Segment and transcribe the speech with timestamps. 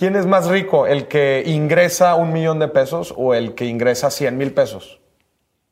[0.00, 0.86] ¿Quién es más rico?
[0.86, 4.98] ¿El que ingresa un millón de pesos o el que ingresa 100 mil pesos?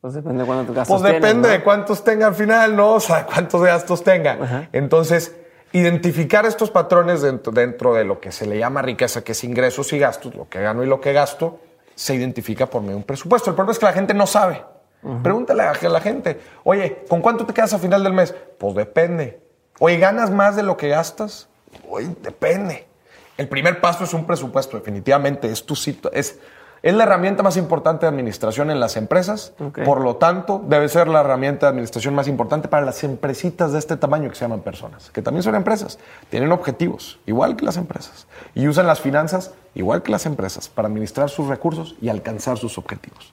[0.01, 2.93] Pues depende de cuántos gastos Pues depende de cuántos tenga al final, ¿no?
[2.93, 4.33] O sea, cuántos gastos tenga.
[4.33, 4.69] Ajá.
[4.71, 5.35] Entonces,
[5.71, 9.91] identificar estos patrones dentro, dentro de lo que se le llama riqueza, que es ingresos
[9.93, 11.59] y gastos, lo que gano y lo que gasto,
[11.95, 13.49] se identifica por medio de un presupuesto.
[13.49, 14.63] El problema es que la gente no sabe.
[15.23, 18.35] Pregúntale a la gente, oye, ¿con cuánto te quedas a final del mes?
[18.59, 19.41] Pues depende.
[19.79, 21.49] Oye, ¿ganas más de lo que gastas?
[21.89, 22.88] Oye, depende.
[23.39, 25.49] El primer paso es un presupuesto, definitivamente.
[25.49, 26.39] Es tu situ- es,
[26.81, 29.53] es la herramienta más importante de administración en las empresas.
[29.85, 33.79] Por lo tanto, debe ser la herramienta de administración más importante para las empresitas de
[33.79, 35.99] este tamaño que se llaman personas, que también son empresas.
[36.29, 38.27] Tienen objetivos, igual que las empresas.
[38.55, 42.77] Y usan las finanzas, igual que las empresas, para administrar sus recursos y alcanzar sus
[42.77, 43.31] objetivos.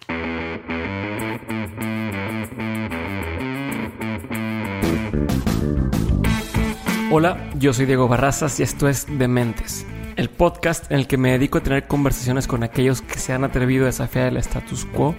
[7.10, 11.32] Hola, yo soy Diego Barrazas y esto es Dementes, el podcast en el que me
[11.32, 15.14] dedico a tener conversaciones con aquellos que se han atrevido a desafiar el status quo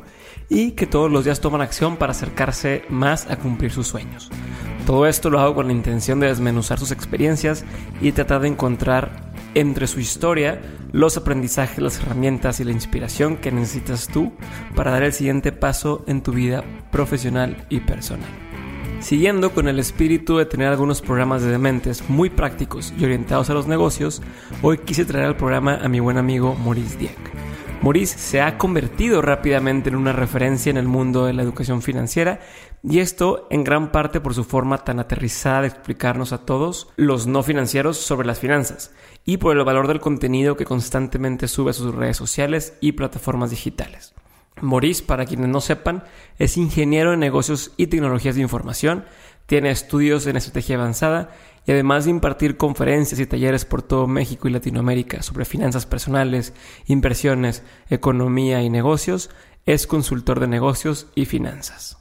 [0.49, 4.30] y que todos los días toman acción para acercarse más a cumplir sus sueños.
[4.85, 7.66] Todo esto lo hago con la intención de desmenuzar sus experiencias
[8.02, 13.52] y tratar de encontrar entre su historia los aprendizajes, las herramientas y la inspiración que
[13.52, 14.33] necesitas tú
[14.75, 18.47] para dar el siguiente paso en tu vida profesional y personal.
[19.00, 23.53] Siguiendo con el espíritu de tener algunos programas de dementes muy prácticos y orientados a
[23.53, 24.22] los negocios,
[24.62, 27.18] hoy quise traer al programa a mi buen amigo Maurice Dieck.
[27.81, 32.40] Maurice se ha convertido rápidamente en una referencia en el mundo de la educación financiera
[32.84, 37.28] y esto en gran parte por su forma tan aterrizada de explicarnos a todos los
[37.28, 38.92] no financieros sobre las finanzas
[39.25, 43.52] y por el valor del contenido que constantemente sube a sus redes sociales y plataformas
[43.52, 44.16] digitales.
[44.61, 46.03] Maurice, para quienes no sepan,
[46.38, 49.05] es ingeniero en negocios y tecnologías de información,
[49.45, 51.31] tiene estudios en estrategia avanzada
[51.66, 56.53] y además de impartir conferencias y talleres por todo México y Latinoamérica sobre finanzas personales,
[56.85, 59.30] inversiones, economía y negocios,
[59.66, 61.97] es consultor de negocios y finanzas.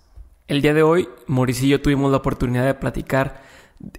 [0.49, 3.43] El día de hoy, Maurice y yo tuvimos la oportunidad de platicar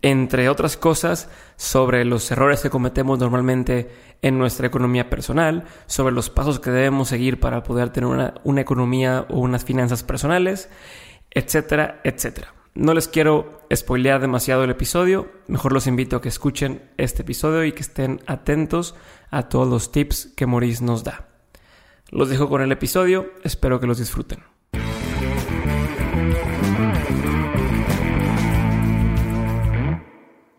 [0.01, 3.89] entre otras cosas, sobre los errores que cometemos normalmente
[4.21, 8.61] en nuestra economía personal, sobre los pasos que debemos seguir para poder tener una, una
[8.61, 10.69] economía o unas finanzas personales,
[11.31, 12.53] etcétera, etcétera.
[12.73, 17.63] No les quiero spoilear demasiado el episodio, mejor los invito a que escuchen este episodio
[17.63, 18.95] y que estén atentos
[19.31, 21.27] a todos los tips que Maurice nos da.
[22.09, 24.43] Los dejo con el episodio, espero que los disfruten.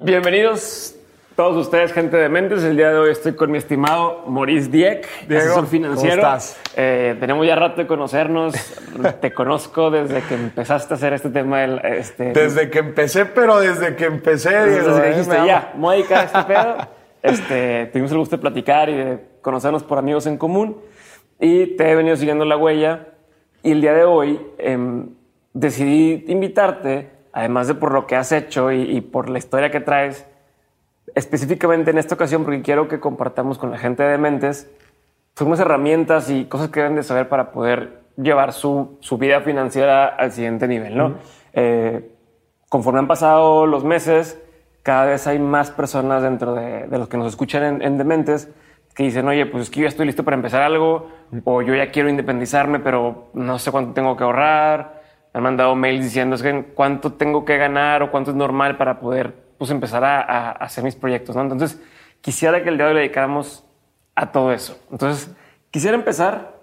[0.08, 0.96] Bienvenidos
[1.36, 2.64] todos ustedes, gente de Mentes.
[2.64, 6.22] El día de hoy estoy con mi estimado Maurice Dieck, Diego, asesor financiero.
[6.22, 6.58] ¿cómo estás?
[6.74, 8.54] Eh, tenemos ya rato de conocernos.
[9.20, 11.60] Te conozco desde que empezaste a hacer este tema.
[11.60, 15.10] Del, este, Desde que empecé, pero desde que empecé, desde Diego, que ¿eh?
[15.10, 16.76] dijiste, ya, me voy a dedicar a este pedo.
[17.22, 20.78] Este, tuvimos el gusto de platicar y de conocernos por amigos en común.
[21.38, 23.08] Y te he venido siguiendo la huella.
[23.62, 25.10] Y el día de hoy em,
[25.52, 29.80] decidí invitarte, además de por lo que has hecho y, y por la historia que
[29.80, 30.26] traes,
[31.14, 34.70] específicamente en esta ocasión, porque quiero que compartamos con la gente de Mentes
[35.46, 40.06] unas herramientas y cosas que deben de saber para poder llevar su, su vida financiera
[40.06, 41.14] al siguiente nivel, ¿no?
[41.52, 42.10] Eh,
[42.68, 44.40] conforme han pasado los meses,
[44.82, 48.48] cada vez hay más personas dentro de, de los que nos escuchan en, en Dementes
[48.94, 51.08] que dicen, oye, pues es que yo ya estoy listo para empezar algo,
[51.44, 54.97] o yo ya quiero independizarme, pero no sé cuánto tengo que ahorrar.
[55.38, 58.76] Me han mandado mails diciendo es que cuánto tengo que ganar o cuánto es normal
[58.76, 61.36] para poder pues, empezar a, a hacer mis proyectos.
[61.36, 61.42] ¿no?
[61.42, 61.80] Entonces,
[62.20, 63.64] quisiera que el día de hoy le dedicáramos
[64.16, 64.76] a todo eso.
[64.90, 65.30] Entonces,
[65.70, 66.54] quisiera empezar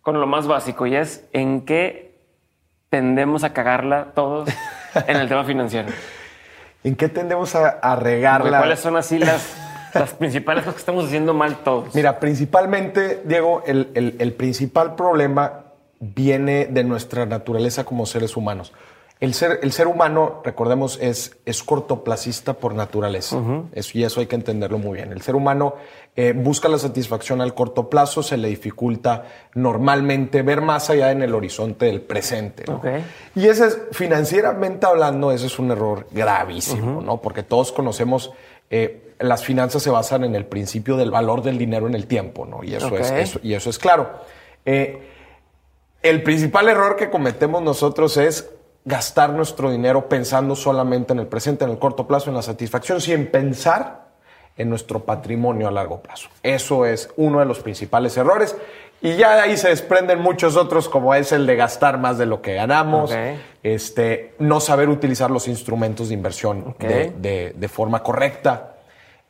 [0.00, 2.18] con lo más básico y es en qué
[2.88, 4.48] tendemos a cagarla todos
[5.06, 5.88] en el tema financiero.
[6.82, 8.56] ¿En qué tendemos a, a regarla?
[8.58, 9.54] ¿Cuáles son así las,
[9.94, 11.94] las principales cosas que estamos haciendo mal todos?
[11.94, 15.63] Mira, principalmente, Diego, el, el- el principal problema
[16.14, 18.72] viene de nuestra naturaleza como seres humanos.
[19.20, 23.40] El ser, el ser humano, recordemos, es, es cortoplacista por naturaleza.
[23.72, 25.12] Eso- y eso hay que entenderlo muy bien.
[25.12, 25.76] El ser humano
[26.16, 29.24] eh, busca la satisfacción al corto plazo, se le dificulta
[29.54, 32.64] normalmente ver más allá en el horizonte del presente.
[33.34, 37.20] Y ese es, financieramente hablando, ese es un error gravísimo, ¿no?
[37.22, 38.32] Porque todos conocemos,
[38.68, 42.44] eh, las finanzas se basan en el principio del valor del dinero en el tiempo,
[42.46, 42.62] ¿no?
[42.64, 44.10] Y eso, es, eso- y eso es claro.
[44.66, 45.13] Eh,
[46.04, 48.50] el principal error que cometemos nosotros es
[48.84, 53.00] gastar nuestro dinero pensando solamente en el presente, en el corto plazo, en la satisfacción,
[53.00, 54.04] sin pensar
[54.56, 56.28] en nuestro patrimonio a largo plazo.
[56.42, 58.54] Eso es uno de los principales errores.
[59.00, 62.26] Y ya de ahí se desprenden muchos otros, como es el de gastar más de
[62.26, 63.12] lo que ganamos,
[63.62, 66.80] este, no saber utilizar los instrumentos de inversión Ok.
[66.80, 68.76] de, de- de forma correcta,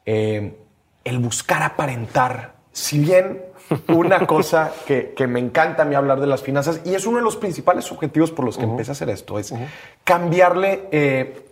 [0.04, 0.56] eh,
[1.04, 3.40] el buscar aparentar Si bien
[3.88, 7.18] una cosa que, que me encanta a mí hablar de las finanzas, y es uno
[7.18, 9.54] de los principales objetivos por los que empecé a hacer esto, es
[10.04, 11.46] cambiarle eh,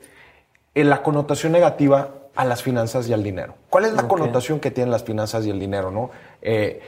[0.75, 3.55] en la connotación negativa a las finanzas y al dinero.
[3.71, 5.91] ¿Cuál es la connotación que tienen las finanzas y el dinero?
[5.91, 6.11] ¿no?
[6.41, 6.81] Eh,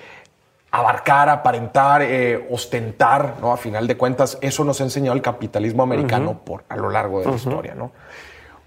[0.71, 3.53] abarcar, aparentar, eh, ostentar, ¿no?
[3.53, 7.21] A final de cuentas, eso nos ha enseñado el capitalismo americano por, a lo largo
[7.21, 7.93] de la historia, ¿no?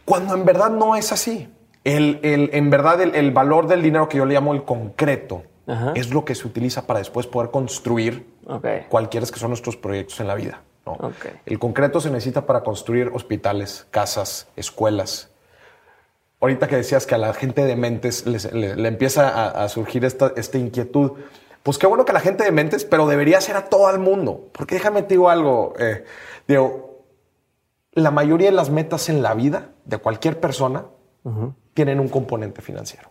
[0.05, 1.49] Cuando en verdad no es así.
[1.83, 5.43] El, el- en verdad, el, el valor del dinero que yo le llamo el concreto
[5.67, 5.91] Ajá.
[5.95, 8.65] es lo que se utiliza para después poder construir Ok.
[8.89, 10.61] cualquiera que son nuestros proyectos en la vida.
[11.45, 15.29] El concreto se necesita para construir hospitales, casas, escuelas.
[16.39, 20.31] Ahorita que decías que a la gente de mentes le, empieza a, a surgir esta,
[20.37, 21.11] esta inquietud,
[21.63, 24.47] pues qué bueno que la gente de mentes, pero debería ser a todo el mundo.
[24.53, 26.05] Porque déjame te digo algo, eh,
[26.47, 27.03] Diego,
[27.91, 30.85] la mayoría de las metas en la vida de cualquier persona
[31.73, 33.09] tienen un componente financiero.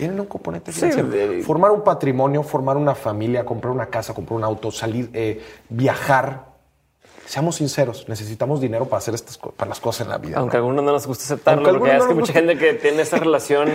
[0.00, 1.08] Tienen un componente Sí, financiero.
[1.10, 5.42] de- Formar un patrimonio, formar una familia, comprar una casa, comprar un auto, salir, eh,
[5.68, 6.46] viajar.
[7.26, 10.38] Seamos sinceros, necesitamos dinero para hacer estas para las cosas en la vida.
[10.38, 10.64] Aunque a ¿no?
[10.68, 13.18] algunos no nos gusta aceptarlo, Aunque porque es que no mucha gente que tiene esa
[13.18, 13.68] relación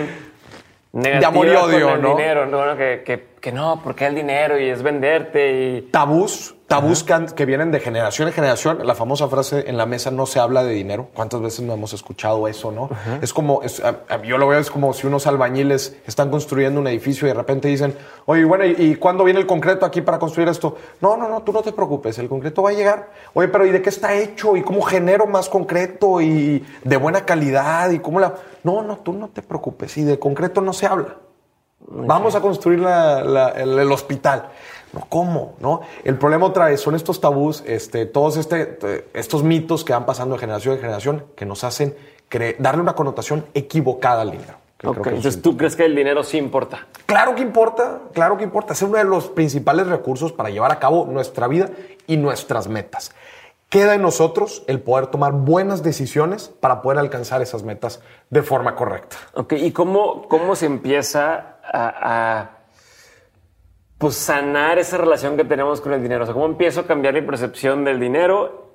[0.92, 2.16] negativa amor y odio, con el ¿no?
[2.16, 2.76] dinero, ¿no?
[2.76, 5.82] Que, que no, porque el dinero y es venderte y...
[5.90, 8.84] Tabús, tabús que, vienen de generación en generación.
[8.84, 11.08] La famosa frase en la mesa no se habla de dinero.
[11.14, 12.90] ¿Cuántas veces no hemos escuchado eso, no?
[13.22, 16.80] Es como, es- a- a- yo lo veo, es como si unos albañiles están construyendo
[16.80, 17.94] un edificio y de repente dicen,
[18.24, 20.76] oye, bueno, ¿y, y cuándo viene el concreto aquí para construir esto?
[21.00, 23.10] No, no, no, tú no te preocupes, el concreto va a llegar.
[23.34, 24.56] Oye, pero ¿y de qué está hecho?
[24.56, 26.20] ¿Y cómo genero más concreto?
[26.20, 27.90] ¿Y de buena calidad?
[27.90, 28.34] ¿Y cómo la...?
[28.64, 29.96] No, no, tú no te preocupes.
[29.98, 31.16] Y de concreto no se habla.
[31.88, 34.48] Vamos a construir la- la- el, el hospital.
[34.92, 35.54] No, ¿Cómo?
[35.60, 35.80] ¿No?
[36.04, 38.78] El problema otra vez son estos tabús, este, todos este,
[39.14, 41.94] estos mitos que van pasando de generación en generación que nos hacen
[42.58, 44.54] darle una connotación equivocada al dinero.
[44.82, 46.86] Entonces es tú crees que el dinero sí importa.
[47.06, 48.74] Claro que importa, claro que importa.
[48.74, 51.70] Es uno de los principales recursos para llevar a cabo nuestra vida
[52.06, 53.12] y nuestras metas.
[53.70, 58.00] Queda en nosotros el poder tomar buenas decisiones para poder alcanzar esas metas
[58.30, 59.16] de forma correcta.
[59.34, 62.50] Ok, ¿y cómo, cómo se empieza a, a,
[63.98, 66.22] pues sanar esa relación que tenemos con el dinero?
[66.22, 68.72] O sea, ¿cómo empiezo a cambiar mi percepción del dinero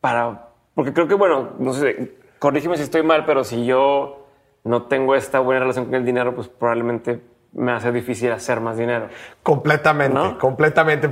[0.00, 0.48] para...
[0.74, 4.26] Porque creo que, bueno, no sé, corrígeme si estoy mal, pero si yo
[4.64, 7.20] no tengo esta buena relación con el dinero, pues probablemente
[7.52, 9.08] me hace difícil hacer más dinero.
[9.42, 10.38] Completamente, ¿No?
[10.38, 11.10] completamente.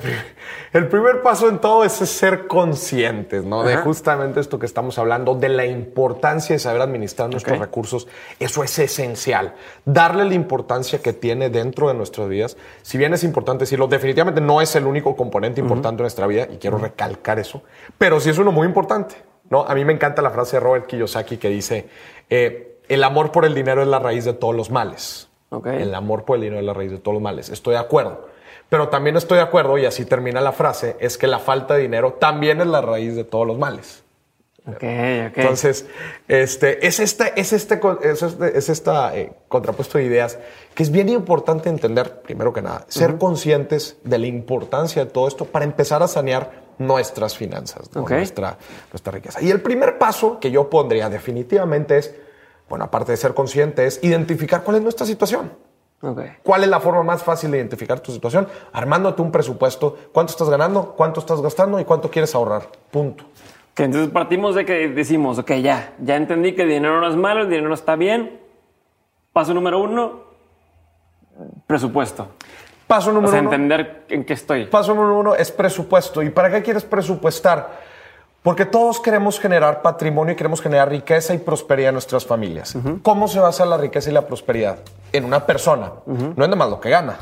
[0.72, 3.64] El primer paso en todo es ser conscientes, ¿no?
[3.64, 8.06] De justamente esto que estamos hablando, de la importancia de saber administrar nuestros recursos.
[8.38, 9.54] Eso es esencial.
[9.84, 12.56] Darle la importancia que tiene dentro de nuestras vidas.
[12.82, 16.46] Si bien es importante decirlo, definitivamente no es el único componente importante de nuestra vida
[16.50, 17.62] y quiero recalcar eso,
[17.96, 19.16] pero sí es uno muy importante,
[19.50, 19.64] ¿no?
[19.64, 21.88] A mí me encanta la frase de Robert Kiyosaki que dice,
[22.30, 25.27] eh, el amor por el dinero es la raíz de todos los males.
[25.50, 25.66] Ok.
[25.66, 27.48] El amor por el dinero es la raíz de todos los males.
[27.48, 28.28] Estoy de acuerdo.
[28.68, 31.82] Pero también estoy de acuerdo, y así termina la frase, es que la falta de
[31.82, 34.04] dinero también es la raíz de todos los males.
[34.66, 34.82] Ok, ok.
[35.38, 35.86] Entonces,
[36.26, 40.38] este, es este, es este, es este, es esta eh, contrapuesto de ideas
[40.74, 45.26] que es bien importante entender, primero que nada, ser conscientes de la importancia de todo
[45.26, 48.06] esto para empezar a sanear nuestras finanzas, ¿no?
[48.06, 48.58] Nuestra,
[48.92, 49.40] nuestra riqueza.
[49.40, 52.14] Y el primer paso que yo pondría definitivamente es,
[52.68, 55.52] bueno, aparte de ser consciente, es identificar cuál es nuestra situación.
[56.02, 56.20] ok.
[56.42, 58.46] ¿Cuál es la forma más fácil de identificar tu situación?
[58.72, 59.96] Armándote un presupuesto.
[60.12, 60.94] ¿Cuánto estás ganando?
[60.96, 61.80] ¿Cuánto estás gastando?
[61.80, 62.62] ¿Y cuánto quieres ahorrar?
[62.90, 63.24] Punto.
[63.74, 67.16] Que entonces partimos de que decimos, ok, ya, ya entendí que el dinero no es
[67.16, 68.40] malo, el dinero no está bien.
[69.32, 70.24] Paso número uno,
[71.66, 72.28] presupuesto.
[72.86, 73.52] Paso O número sea, uno.
[73.52, 74.66] entender en qué estoy.
[74.66, 76.22] Paso número uno es presupuesto.
[76.22, 77.87] ¿Y para qué quieres presupuestar?
[78.42, 82.74] Porque todos queremos generar patrimonio y queremos generar riqueza y prosperidad en nuestras familias.
[83.02, 84.78] ¿Cómo se basa la riqueza y la prosperidad?
[85.12, 85.92] En una persona.
[86.06, 87.18] No es nada más lo que gana.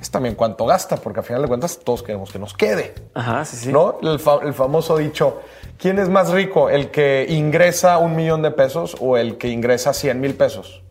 [0.00, 2.94] Es también cuánto gasta, porque al final de cuentas todos queremos que nos quede.
[3.12, 3.72] Ajá, sí, sí.
[3.72, 3.98] ¿No?
[4.02, 5.40] El, fa- el famoso dicho,
[5.78, 6.70] ¿quién es más rico?
[6.70, 10.82] ¿El que ingresa un millón de pesos o el que ingresa 100 mil pesos?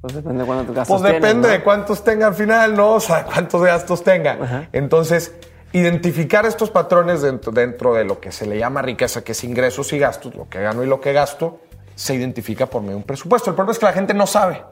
[0.00, 1.48] Pues depende de cuánto gastos Pues depende tienes, ¿no?
[1.48, 2.92] de cuántos tenga al final, ¿no?
[2.92, 4.68] O sea, cuántos gastos tenga.
[4.72, 5.34] Entonces,
[5.78, 9.92] identificar estos patrones dentro, dentro de lo que se le llama riqueza, que es ingresos
[9.92, 11.60] y gastos, lo que gano y lo que gasto,
[11.96, 13.50] se identifica por medio de un presupuesto.
[13.50, 14.62] El problema es que la gente no sabe.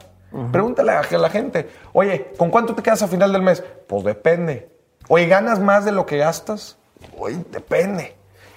[0.51, 3.63] Pregúntale a la gente, oye, ¿con cuánto te quedas a final del mes?
[3.85, 4.67] Pues depende.
[5.07, 6.77] Oye, ¿ganas más de lo que gastas?
[7.19, 8.15] Oye, depende.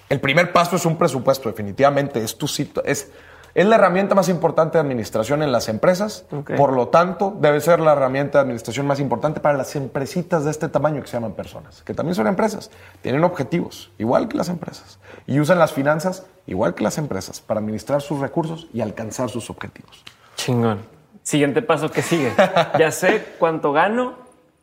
[0.09, 2.23] El primer paso es un presupuesto, definitivamente.
[2.25, 3.11] Es, tu situ- es,
[3.57, 6.27] es la herramienta más importante de administración en las empresas.
[6.59, 10.51] Por lo tanto, debe ser la herramienta de administración más importante para las empresitas de
[10.51, 12.71] este tamaño que se llaman personas, que también son empresas.
[13.01, 14.99] Tienen objetivos, igual que las empresas.
[15.27, 19.49] Y usan las finanzas, igual que las empresas, para administrar sus recursos y alcanzar sus
[19.49, 20.05] objetivos.
[20.35, 20.81] Chingón.
[21.23, 22.35] Siguiente paso que sigue.
[22.79, 24.19] ya sé cuánto gano,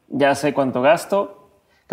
[0.08, 1.43] ya sé cuánto gasto.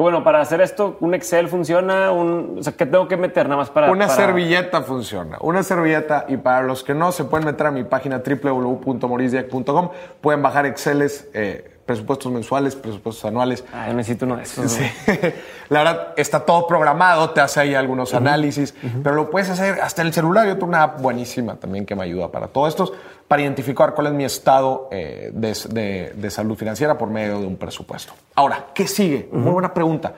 [0.01, 3.45] Que bueno, para hacer esto, un Excel funciona, un, o sea, ¿qué tengo que meter
[3.47, 3.91] nada más para...
[3.91, 5.37] Una para- servilleta funciona.
[5.43, 9.91] Una servilleta, y para los que no, se pueden meter a mi página www.morisdiac.com.
[10.23, 13.63] Pueden bajar Exceles, eh, presupuestos mensuales, presupuestos anuales.
[13.75, 14.73] Ay, necesito uno de esos.
[14.73, 14.91] Sí.
[15.69, 20.01] La verdad, está todo programado, te hace ahí algunos análisis, pero lo puedes hacer hasta
[20.01, 20.47] en el celular.
[20.47, 22.91] Yo tengo una app buenísima también que me ayuda para todo esto,
[23.31, 27.47] para identificar cuál es mi estado eh, de, de- de salud financiera por medio de
[27.47, 28.13] un presupuesto.
[28.35, 29.29] Ahora, ¿qué sigue?
[29.31, 30.15] Muy buena pregunta.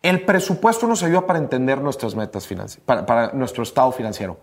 [0.00, 4.38] El presupuesto nos ayuda para entender nuestras metas financieras, para, para nuestro estado financiero.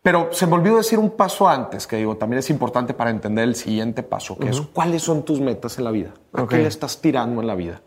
[0.00, 3.44] Pero se me olvidó decir un paso antes, que digo, también es importante para entender
[3.44, 6.14] el siguiente paso, que es cuáles son tus metas en la vida.
[6.32, 7.82] ¿A qué le estás tirando en la vida?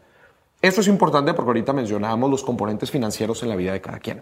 [0.61, 4.21] Eso es importante porque ahorita mencionábamos los componentes financieros en la vida de cada quien.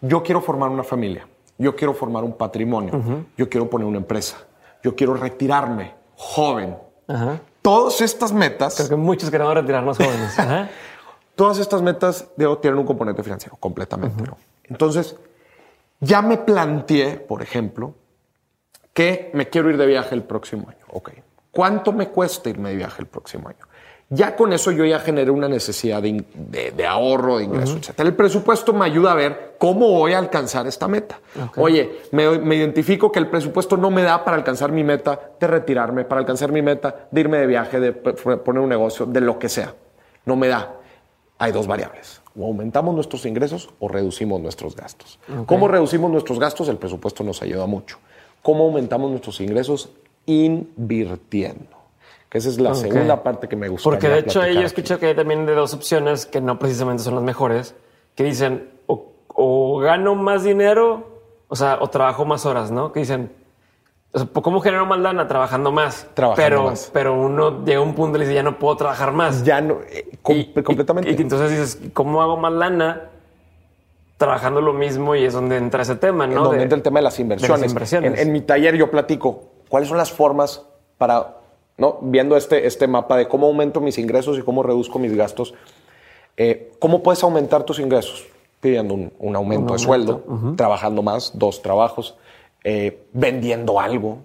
[0.00, 4.36] Yo quiero formar una familia, yo quiero formar un patrimonio, yo quiero poner una empresa,
[4.82, 6.76] yo quiero retirarme joven.
[7.08, 7.40] Ajá.
[7.62, 10.38] Todas estas metas, Creo que muchos queremos retirarnos jóvenes.
[10.38, 10.68] Ajá.
[11.34, 12.28] todas estas metas
[12.60, 14.22] tienen un componente financiero, completamente.
[14.22, 14.36] ¿no?
[14.64, 15.16] Entonces,
[16.00, 17.94] ya me planteé, por ejemplo,
[18.92, 20.84] que me quiero ir de viaje el próximo año.
[20.90, 21.10] Ok.
[21.50, 23.66] ¿Cuánto me cuesta irme de viaje el próximo año?
[24.10, 28.00] Ya con eso yo ya generé una necesidad de, de- de ahorro, de ingreso, etc.
[28.00, 31.18] El presupuesto me ayuda a ver cómo voy a alcanzar esta meta.
[31.56, 35.46] Oye, me, me identifico que el presupuesto no me da para alcanzar mi meta de
[35.46, 39.38] retirarme, para alcanzar mi meta de irme de viaje, de poner un negocio, de lo
[39.38, 39.74] que sea.
[40.26, 40.74] No me da.
[41.38, 42.20] Hay dos variables.
[42.38, 45.18] O aumentamos nuestros ingresos o reducimos nuestros gastos.
[45.46, 46.68] ¿Cómo reducimos nuestros gastos?
[46.68, 47.98] El presupuesto nos ayuda mucho.
[48.42, 49.88] ¿Cómo aumentamos nuestros ingresos?
[50.26, 51.74] Invirtiendo.
[52.34, 52.76] Que esa es la Ok.
[52.78, 53.88] segunda parte que me gusta.
[53.88, 57.14] Porque de hecho yo escucho que hay también de dos opciones que no precisamente son
[57.14, 57.76] las mejores,
[58.16, 62.90] que dicen o, o gano más dinero, o sea, o trabajo más horas, ¿no?
[62.90, 63.30] Que dicen,
[64.12, 65.28] o sea, ¿cómo genero más lana?
[65.28, 66.08] Trabajando más.
[66.14, 66.90] Trabajando pero, más.
[66.92, 69.44] Pero uno llega a un punto y dice, ya no puedo trabajar más.
[69.44, 71.10] Ya no, eh, com- Y- completamente.
[71.12, 73.10] Y, y entonces dices, ¿cómo hago más lana?
[74.16, 76.42] Trabajando lo mismo y es donde entra ese tema, en ¿no?
[76.42, 77.70] donde De- entra el tema de las inversiones.
[77.70, 78.12] inversiones.
[78.14, 80.64] En, en mi taller yo platico cuáles son las formas
[80.98, 81.36] para,
[81.76, 81.98] ¿no?
[82.02, 85.54] viendo este, este mapa de cómo aumento mis ingresos y cómo reduzco mis gastos,
[86.36, 88.24] eh, ¿cómo puedes aumentar tus ingresos?
[88.60, 90.22] Pidiendo un, un aumento de sueldo,
[90.56, 92.16] trabajando más, dos trabajos,
[92.64, 94.18] eh, vendiendo algo,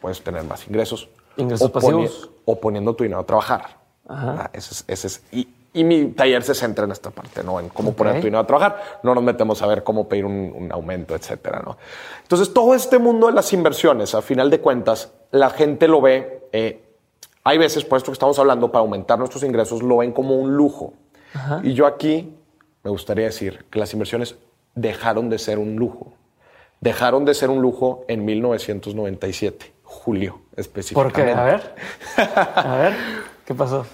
[0.00, 1.08] puedes tener más ingresos.
[1.36, 2.30] Ingresos o, poni- pasivos.
[2.46, 3.78] o poniendo tu dinero a trabajar.
[4.08, 4.34] Ajá.
[4.38, 7.60] Ah, ese es, ese es- y, y mi taller se centra en esta parte, ¿no?
[7.60, 9.00] En cómo poner tu dinero a trabajar.
[9.02, 11.76] No nos metemos a ver cómo pedir un, un aumento, etcétera, ¿no?
[12.22, 16.48] Entonces, todo este mundo de las inversiones, a final de cuentas, la gente lo ve.
[16.52, 16.82] eh,
[17.42, 20.56] hay veces, por esto que estamos hablando, para aumentar nuestros ingresos, lo ven como un
[20.56, 20.92] lujo.
[21.62, 22.34] Y yo aquí
[22.82, 24.34] me gustaría decir que las inversiones
[24.74, 26.12] dejaron de ser un lujo.
[26.80, 31.22] Dejaron de ser un lujo en 1997, julio ¿Por específicamente.
[31.24, 31.30] qué?
[31.32, 31.74] A ver.
[32.56, 32.92] A ver,
[33.44, 33.86] ¿qué pasó?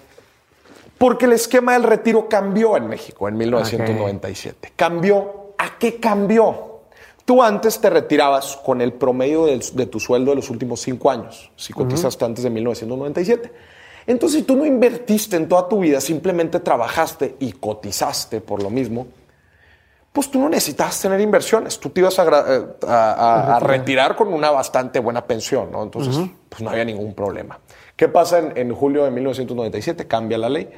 [0.98, 4.72] Porque el esquema del retiro cambió en México en 1997.
[4.76, 5.52] ¿Cambió?
[5.58, 6.80] ¿A qué cambió?
[7.24, 11.50] Tú antes te retirabas con el promedio de, tu sueldo de los últimos cinco años,
[11.56, 13.52] si cotizaste antes de 1997.
[14.06, 18.70] Entonces, si tú no invertiste en toda tu vida, simplemente trabajaste y cotizaste por lo
[18.70, 19.08] mismo,
[20.12, 21.78] pues tú no necesitabas tener inversiones.
[21.80, 25.82] Tú te ibas a, eh, a- a- a retirar con una bastante buena pensión, ¿no?
[25.82, 26.16] Entonces,
[26.48, 27.58] pues no había ningún problema.
[27.96, 30.06] ¿Qué pasa en, en julio de 1997?
[30.06, 30.70] Cambia la ley.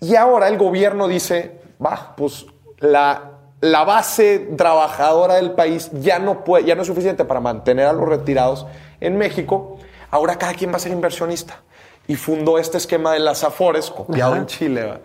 [0.00, 2.46] Y ahora el gobierno dice, va, pues
[2.78, 7.86] la, la base trabajadora del país ya no, puede, ya no es suficiente para mantener
[7.86, 8.66] a los retirados
[9.00, 9.78] en México.
[10.10, 11.62] Ahora cada quien va a ser inversionista.
[12.08, 14.40] Y fundó este esquema de las AFORES, copiado Ajá.
[14.42, 15.00] en Chile.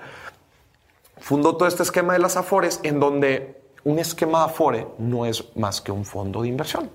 [1.18, 5.56] fundó todo este esquema de las Afores, en donde un esquema de Afore no es
[5.56, 6.92] más que un fondo de inversión.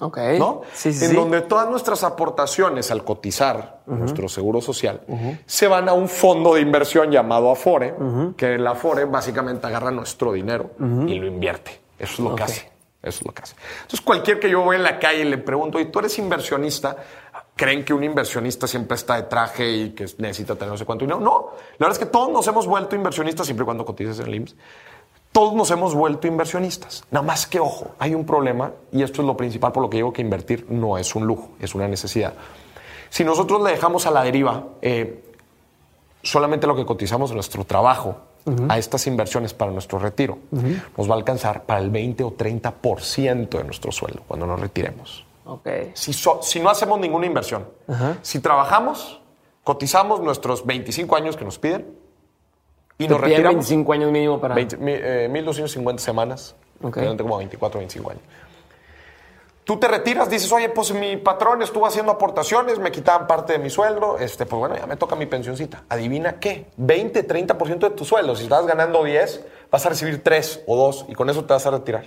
[0.00, 0.18] Ok.
[0.38, 0.62] ¿no?
[0.72, 1.16] Sí, sí, en sí.
[1.16, 5.02] donde todas nuestras aportaciones al cotizar nuestro seguro social
[5.44, 7.94] se van a un fondo de inversión llamado Afore,
[8.36, 11.80] que el Afore básicamente agarra nuestro dinero y lo invierte.
[11.98, 12.72] Eso es lo que hace.
[13.02, 13.56] Eso es lo que hace.
[13.82, 16.96] Entonces, cualquier que yo voy en la calle y le pregunto, ¿y tú eres inversionista?
[17.56, 21.04] ¿Creen que un inversionista siempre está de traje y que necesita tener no sé cuánto
[21.04, 21.20] dinero?
[21.20, 24.26] No, la verdad es que todos nos hemos vuelto inversionistas siempre y cuando cotices en
[24.26, 24.56] el IMSS.
[25.32, 27.04] Todos nos hemos vuelto inversionistas.
[27.10, 29.96] Nada más que, ojo, hay un problema y esto es lo principal por lo que
[29.96, 32.34] digo que invertir no es un lujo, es una necesidad.
[33.08, 35.24] Si nosotros le dejamos a la deriva eh,
[36.22, 38.16] solamente lo que cotizamos en nuestro trabajo
[38.68, 40.36] a estas inversiones para nuestro retiro,
[40.96, 45.24] nos va a alcanzar para el 20 o 30% de nuestro sueldo cuando nos retiremos.
[45.46, 45.68] Ok.
[45.94, 47.66] Si, so- si no hacemos ninguna inversión,
[48.20, 49.20] si trabajamos,
[49.62, 51.86] cotizamos nuestros 25 años que nos piden
[52.98, 53.54] y nos retiramos.
[53.66, 54.54] 25 años mínimo para...
[54.54, 56.96] 20, mi- eh, 1250 semanas, Ok.
[56.96, 58.22] realmente como 24 25 años.
[59.64, 63.58] Tú te retiras, dices, oye, pues mi patrón estuvo haciendo aportaciones, me quitaban parte de
[63.60, 65.84] mi sueldo, este, pues bueno, ya me toca mi pensioncita.
[65.88, 68.34] Adivina qué, 20, 30% de tu sueldo.
[68.34, 71.64] Si estás ganando 10, vas a recibir 3 o 2 y con eso te vas
[71.64, 72.04] a retirar.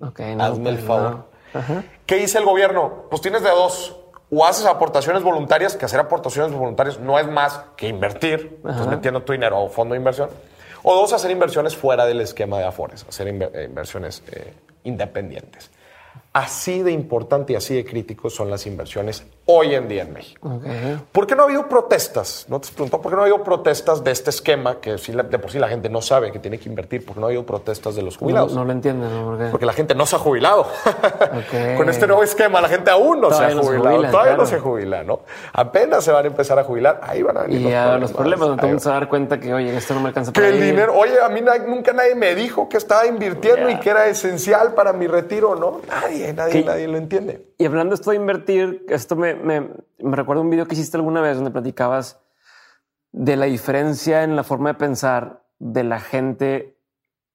[0.00, 1.10] Ok, no, Hazme el pues, favor.
[1.54, 1.84] no.
[2.04, 3.04] ¿Qué dice el gobierno?
[3.08, 3.96] Pues tienes de dos.
[4.30, 9.22] O haces aportaciones voluntarias, que hacer aportaciones voluntarias no es más que invertir, estás metiendo
[9.22, 10.28] tu dinero un fondo de inversión.
[10.82, 14.52] O dos, hacer inversiones fuera del esquema de Afores, hacer eh, inversiones eh,
[14.84, 15.70] independientes.
[16.32, 20.60] Así de importante y así de crítico son las inversiones hoy en día en México.
[21.10, 22.44] ¿Por qué no ha habido protestas?
[22.48, 25.50] No te preguntó por qué no ha habido protestas de este esquema que de por
[25.50, 27.04] sí la gente no sabe que tiene que invertir.
[27.04, 28.52] ¿Por qué no ha habido protestas de los No, jubilados?
[28.52, 29.24] no lo entiendo, ¿no?
[29.30, 29.44] ¿Por qué?
[29.50, 30.66] Porque la gente no se ha jubilado.
[31.78, 33.90] Con este nuevo esquema, la gente aún no Todavía se ha no jubilado.
[33.94, 35.20] jubilan, Todavía no se jubila, ¿no?
[35.54, 37.00] Apenas se van a empezar a jubilar.
[37.02, 38.72] Ahí van a venir Y ya los problemas, no Ahí te va.
[38.74, 40.64] vas a dar cuenta que, oye, esto no me alcanza Que para el ir.
[40.64, 44.74] dinero, oye, a mí nunca nadie me dijo que estaba invirtiendo y que era esencial
[44.74, 45.80] para mi retiro, ¿no?
[45.88, 47.47] Nadie, nadie, nadie lo entiende.
[47.58, 51.20] Y hablando esto de invertir, esto me, me, me recuerda un video que hiciste alguna
[51.20, 52.22] vez donde platicabas
[53.10, 56.78] de la diferencia en la forma de pensar de la gente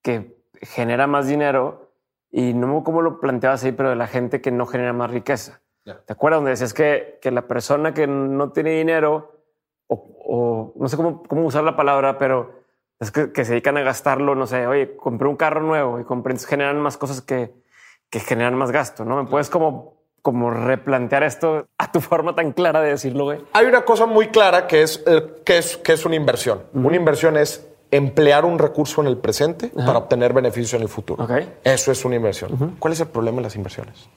[0.02, 1.92] que genera más dinero
[2.30, 5.60] y no cómo lo planteabas ahí, pero de la gente que no genera más riqueza.
[5.84, 6.00] Ya.
[6.04, 9.42] ¿Te acuerdas donde decías que, que la persona que no tiene dinero
[9.88, 9.94] o,
[10.26, 12.64] o no sé cómo, cómo usar la palabra, pero
[12.98, 16.04] es que, que se dedican a gastarlo, no sé, oye, compré un carro nuevo y
[16.04, 17.52] compré, generan más cosas que,
[18.08, 19.22] que generan más gasto, ¿no?
[19.22, 19.93] ¿Me puedes como,
[20.24, 23.40] como replantear esto a tu forma tan clara de decirlo, güey?
[23.52, 26.62] Hay una cosa muy clara que es, eh, que es, que es una inversión.
[26.72, 31.28] Una inversión es emplear un recurso en el presente para obtener beneficio en el futuro.
[31.62, 32.76] Eso es una inversión.
[32.78, 34.08] ¿Cuál es el problema de las inversiones?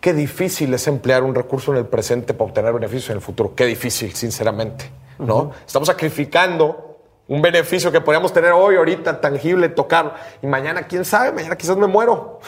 [0.00, 3.54] Qué difícil es emplear un recurso en el presente para obtener beneficio en el futuro.
[3.54, 4.90] Qué difícil, sinceramente.
[5.18, 5.52] ¿no?
[5.64, 10.16] Estamos sacrificando un beneficio que podríamos tener hoy, ahorita, tangible, tocar.
[10.42, 12.40] Y mañana, quién sabe, mañana quizás me muero.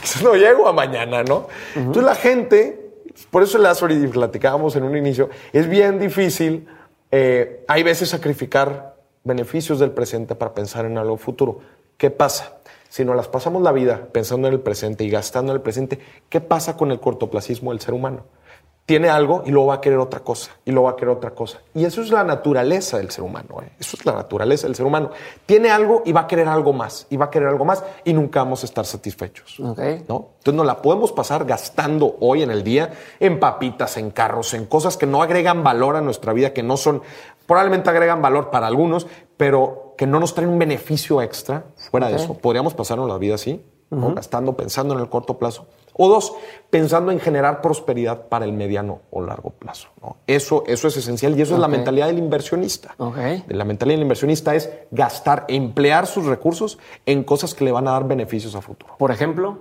[0.00, 1.48] Quizás no llego a mañana, ¿no?
[1.74, 2.92] Entonces la gente,
[3.30, 6.68] por eso las y platicábamos en un inicio, es bien difícil,
[7.10, 11.60] eh, hay veces sacrificar beneficios del presente para pensar en algo futuro.
[11.96, 12.58] ¿Qué pasa?
[12.88, 15.98] Si nos las pasamos la vida pensando en el presente y gastando en el presente,
[16.28, 18.24] ¿qué pasa con el cortoplacismo del ser humano?
[18.88, 21.32] Tiene algo y luego va a querer otra cosa, y luego va a querer otra
[21.32, 21.58] cosa.
[21.74, 23.70] Y eso es la naturaleza del ser humano, ¿eh?
[23.78, 25.10] eso es la naturaleza del ser humano.
[25.44, 28.14] Tiene algo y va a querer algo más, y va a querer algo más, y
[28.14, 29.60] nunca vamos a estar satisfechos.
[29.60, 29.78] Ok.
[30.08, 30.28] ¿no?
[30.38, 34.64] Entonces nos la podemos pasar gastando hoy en el día en papitas, en carros, en
[34.64, 37.02] cosas que no agregan valor a nuestra vida, que no son,
[37.46, 42.16] probablemente agregan valor para algunos, pero que no nos traen un beneficio extra fuera de
[42.16, 42.32] eso.
[42.32, 44.14] Podríamos pasarnos la vida así, ¿no?
[44.14, 45.66] gastando, pensando en el corto plazo.
[46.00, 46.32] O dos,
[46.70, 49.88] pensando en generar prosperidad para el mediano o largo plazo.
[50.00, 50.16] ¿no?
[50.26, 52.94] Eso, eso es esencial y eso es la mentalidad del inversionista.
[52.98, 53.16] Ok.
[53.48, 57.90] La mentalidad del inversionista es gastar, emplear sus recursos en cosas que le van a
[57.90, 58.94] dar beneficios a futuro.
[58.96, 59.58] Por ejemplo,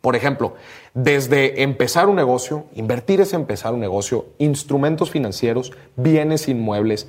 [0.00, 0.52] Por ejemplo,
[0.94, 7.08] desde empezar un negocio, invertir es empezar un negocio, instrumentos financieros, bienes inmuebles.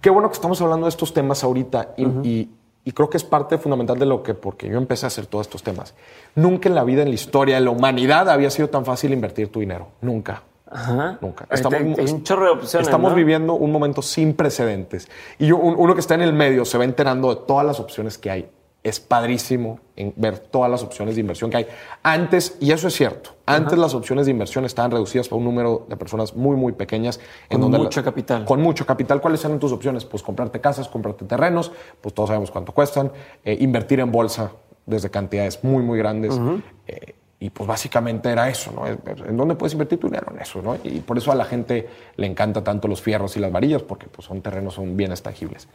[0.00, 2.50] Qué bueno que estamos hablando de estos temas ahorita y, y-
[2.86, 5.46] y creo que es parte fundamental de lo que, porque yo empecé a hacer todos
[5.46, 5.92] estos temas.
[6.36, 9.50] Nunca en la vida, en la historia de la humanidad había sido tan fácil invertir
[9.50, 9.88] tu dinero.
[10.00, 10.44] Nunca.
[10.70, 11.18] Ajá.
[11.20, 11.46] Nunca.
[11.50, 13.16] Ahorita hay- hay un chorro de opciones, Estamos ¿no?
[13.16, 15.08] viviendo un momento sin precedentes.
[15.38, 17.80] Y yo- un- uno que está en el medio se va enterando de todas las
[17.80, 18.48] opciones que hay.
[18.86, 21.66] Es padrísimo en ver todas las opciones de inversión que hay.
[22.04, 25.86] Antes, y eso es cierto, antes las opciones de inversión estaban reducidas para un número
[25.88, 27.18] de personas muy, muy pequeñas.
[27.50, 28.44] Con donde mucho capital.
[28.44, 29.20] Con mucho capital.
[29.20, 30.04] ¿Cuáles eran tus opciones?
[30.04, 33.10] Pues comprarte casas, comprarte terrenos, pues todos sabemos cuánto cuestan.
[33.44, 34.52] eh, invertir en bolsa
[34.86, 36.38] desde cantidades muy, muy grandes.
[36.86, 38.86] eh, y pues básicamente era eso, ¿no?
[38.86, 40.28] ¿En dónde puedes invertir tu dinero?
[40.32, 40.76] En eso, ¿no?
[40.84, 44.06] Y por eso a la gente le encanta tanto los fierros y las varillas, porque
[44.06, 45.66] pues son terrenos, son bienes tangibles.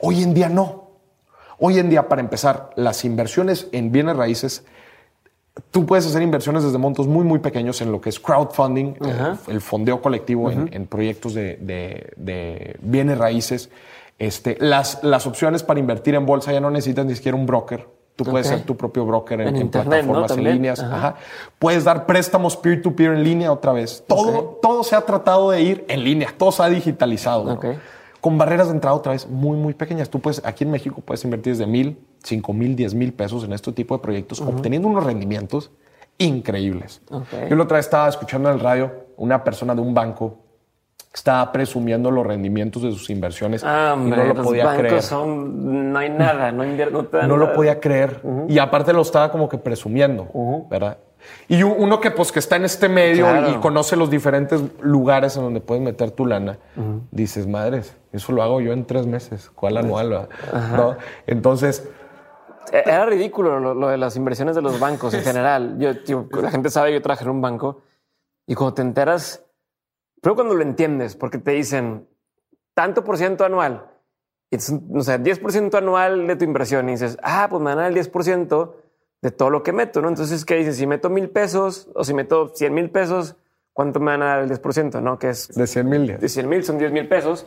[0.00, 0.93] Hoy en día no.
[1.58, 4.64] Hoy en día, para empezar, las inversiones en bienes raíces,
[5.70, 8.94] tú puedes hacer inversiones desde montos muy, muy pequeños en lo que es crowdfunding,
[9.48, 13.70] el, el fondeo colectivo en, en proyectos de, de- de bienes raíces.
[14.18, 17.86] Este, las, las opciones para invertir en bolsa ya no necesitas ni siquiera un broker.
[18.16, 20.12] Tú puedes ser tu propio broker en, En en internet, ¿no?
[20.12, 20.78] plataformas en líneas.
[20.80, 20.96] Ajá.
[20.96, 21.14] Ajá.
[21.58, 24.04] Puedes dar préstamos peer-to-peer en línea otra vez.
[24.06, 27.42] Todo, todo se ha tratado de ir en línea, todo se ha digitalizado.
[27.44, 27.60] ¿no?
[28.24, 30.08] Con barreras de entrada otra vez muy, muy pequeñas.
[30.08, 33.52] Tú puedes, aquí en México puedes invertir desde mil, cinco mil, diez mil pesos en
[33.52, 35.70] este tipo de proyectos, obteniendo unos rendimientos
[36.16, 37.02] increíbles.
[37.10, 37.50] Ok.
[37.50, 40.38] Yo la otra vez estaba escuchando en el radio una persona de un banco
[41.12, 45.02] estaba presumiendo los rendimientos de sus inversiones ah, y hombre, no lo los podía creer.
[45.02, 46.90] son, no hay nada, no, invier-
[47.28, 48.22] no lo podía creer.
[48.48, 50.28] Y aparte lo estaba como que presumiendo,
[50.70, 50.96] ¿verdad?
[51.48, 53.50] Y uno que pues que está en este medio Claro.
[53.50, 56.58] y conoce los diferentes lugares en donde puedes meter tu lana,
[57.10, 59.50] dices, madres, eso lo hago yo en tres meses.
[59.54, 60.12] ¿Cuál anual?
[60.12, 60.28] va?"
[60.76, 60.96] ¿No?
[61.26, 61.88] Entonces,
[62.72, 65.76] Era ridículo lo, lo de las inversiones de los bancos en general.
[65.78, 67.82] Yo, tío, la gente sabe que yo trabajé en un banco
[68.46, 69.44] y cuando te enteras,
[70.22, 72.08] pero cuando lo entiendes, porque te dicen
[72.72, 73.86] tanto por ciento anual,
[74.50, 77.94] es, no sé, 10% anual de tu inversión y dices, ah, pues me dar el
[77.94, 78.72] 10%
[79.24, 80.08] de todo lo que meto, ¿no?
[80.08, 80.76] Entonces, ¿qué dices?
[80.76, 83.36] Si meto mil pesos o si meto 100 mil pesos,
[83.72, 85.00] ¿cuánto me van a dar el 10%?
[85.00, 85.18] ¿No?
[85.18, 86.18] Que es De 100 mil.
[86.18, 87.46] de 100 mil, son 10 mil pesos.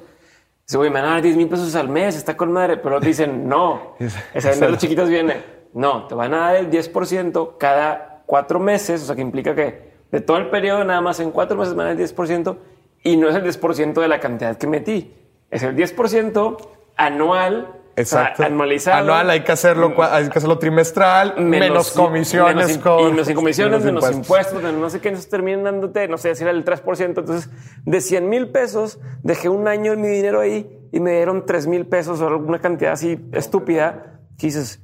[0.65, 2.77] Dice, oye, me van a dar 10 mil pesos al mes, está con madre.
[2.77, 3.93] Pero dicen, no.
[4.33, 5.35] Esa de los chiquitos viene.
[5.75, 9.03] No, te van a dar el 10% cada cuatro meses.
[9.03, 11.83] O sea, que implica que de todo el periodo, nada más en cuatro meses me
[11.83, 12.57] van a dar el 10%.
[13.03, 15.13] Y no es el 10% de la cantidad que metí.
[15.51, 16.57] Es el 10%
[16.95, 17.76] anual.
[17.97, 18.33] Exacto.
[18.35, 18.97] O sea, anualizado.
[18.99, 22.55] Anual hay que hacerlo, hay que hacerlo trimestral, menos, comisiones.
[22.55, 24.15] menos im- con, y menos comisiones, menos, impuestos.
[24.17, 27.05] impuestos, menos no sé qué, entonces terminan dándote, no sé, decir el 3%.
[27.05, 27.49] Entonces,
[27.85, 31.85] de 100 mil pesos, dejé un año mi dinero ahí y me dieron 3 mil
[31.87, 34.81] pesos o alguna cantidad así estúpida que dices,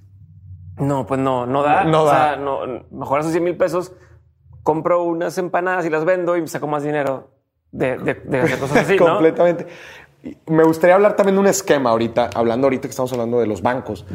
[0.77, 1.83] no, pues no, no da.
[1.83, 2.11] No o da.
[2.33, 3.93] sea, no, mejor esos 100 mil pesos,
[4.63, 7.29] compro unas empanadas y las vendo y saco más dinero
[7.71, 9.05] de, de, de hacer cosas así, ¿no?
[9.13, 9.67] Completamente.
[10.47, 13.61] Me gustaría hablar también de un esquema ahorita, hablando ahorita que estamos hablando de los
[13.61, 14.05] bancos.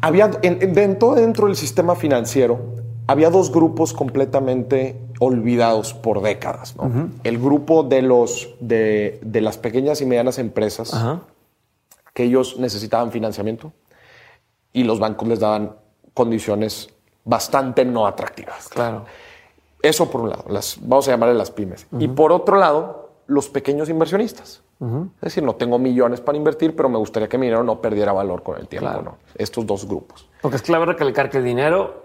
[0.00, 2.60] Había en- en- dentro, dentro del sistema financiero
[3.06, 6.76] había dos grupos completamente olvidados por décadas.
[6.76, 7.10] ¿no?
[7.24, 10.92] El grupo de los de, de las pequeñas y medianas empresas
[12.14, 13.72] que ellos necesitaban financiamiento
[14.72, 15.76] y los bancos les daban
[16.14, 16.90] condiciones
[17.24, 18.68] bastante no atractivas.
[18.68, 19.04] Claro.
[19.80, 21.86] Eso por un lado, las, vamos a llamarle las pymes.
[21.98, 24.62] Y por otro lado, los pequeños inversionistas.
[24.80, 28.12] Es decir, no tengo millones para invertir, pero me gustaría que mi dinero no perdiera
[28.12, 28.88] valor con el tiempo.
[28.88, 29.02] Claro.
[29.02, 29.16] ¿no?
[29.36, 30.28] Estos dos grupos.
[30.40, 32.02] Porque es clave recalcar que el dinero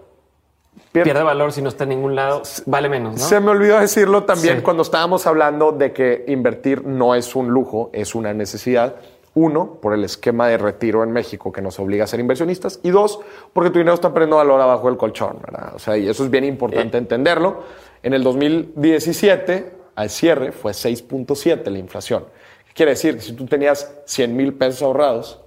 [0.92, 3.18] Pier- pierde valor si no está en ningún lado, vale menos, ¿no?
[3.18, 4.62] Se me olvidó decirlo también Sí.
[4.62, 8.94] cuando estábamos hablando de que invertir no es un lujo, es una necesidad.
[9.34, 12.78] Uno, por el esquema de retiro en México que nos obliga a ser inversionistas.
[12.84, 13.18] Y dos,
[13.52, 15.72] porque tu dinero está perdiendo valor abajo del colchón, ¿verdad?
[15.74, 17.00] O sea, y eso es bien importante Eh.
[17.00, 17.62] entenderlo.
[18.04, 22.24] En el 2017, al cierre, fue 6.7 la inflación.
[22.68, 23.16] ¿Qué quiere decir?
[23.16, 25.40] Que si tú tenías 100 mil pesos ahorrados,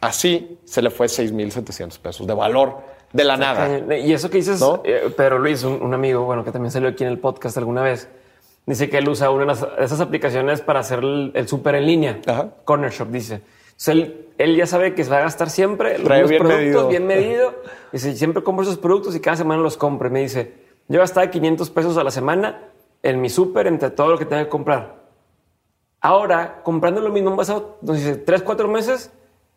[0.00, 2.78] así se le fue 6.700 pesos de valor
[3.12, 3.96] de la nada.
[3.98, 4.80] Y eso que dices, ¿No?
[4.84, 7.82] eh, Pedro Luis, un, un amigo, bueno, que también salió aquí en el podcast alguna
[7.82, 8.08] vez,
[8.66, 12.20] dice que él usa una de esas aplicaciones para hacer el, el súper en línea.
[12.26, 12.50] Ajá.
[12.64, 13.40] Corner Shop, dice.
[13.76, 16.60] Entonces, él, él ya sabe que se va a gastar siempre los Trae bien productos,
[16.62, 16.88] medido.
[16.88, 17.54] bien medido.
[17.92, 20.08] Dice, siempre compro esos productos y cada semana los compro.
[20.08, 20.52] Y me dice,
[20.86, 22.62] yo gastaba 500 pesos a la semana
[23.04, 25.04] en mi súper entre todo lo que tengo que comprar.
[26.00, 29.12] Ahora, comprando lo mismo han pasado, nos dice, 3, 4 meses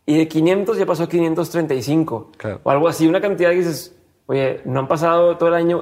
[0.06, 2.32] y de 500 ya pasó a 535.
[2.38, 2.60] Claro.
[2.64, 5.82] O algo así, una cantidad que dices, oye, no han pasado todo el año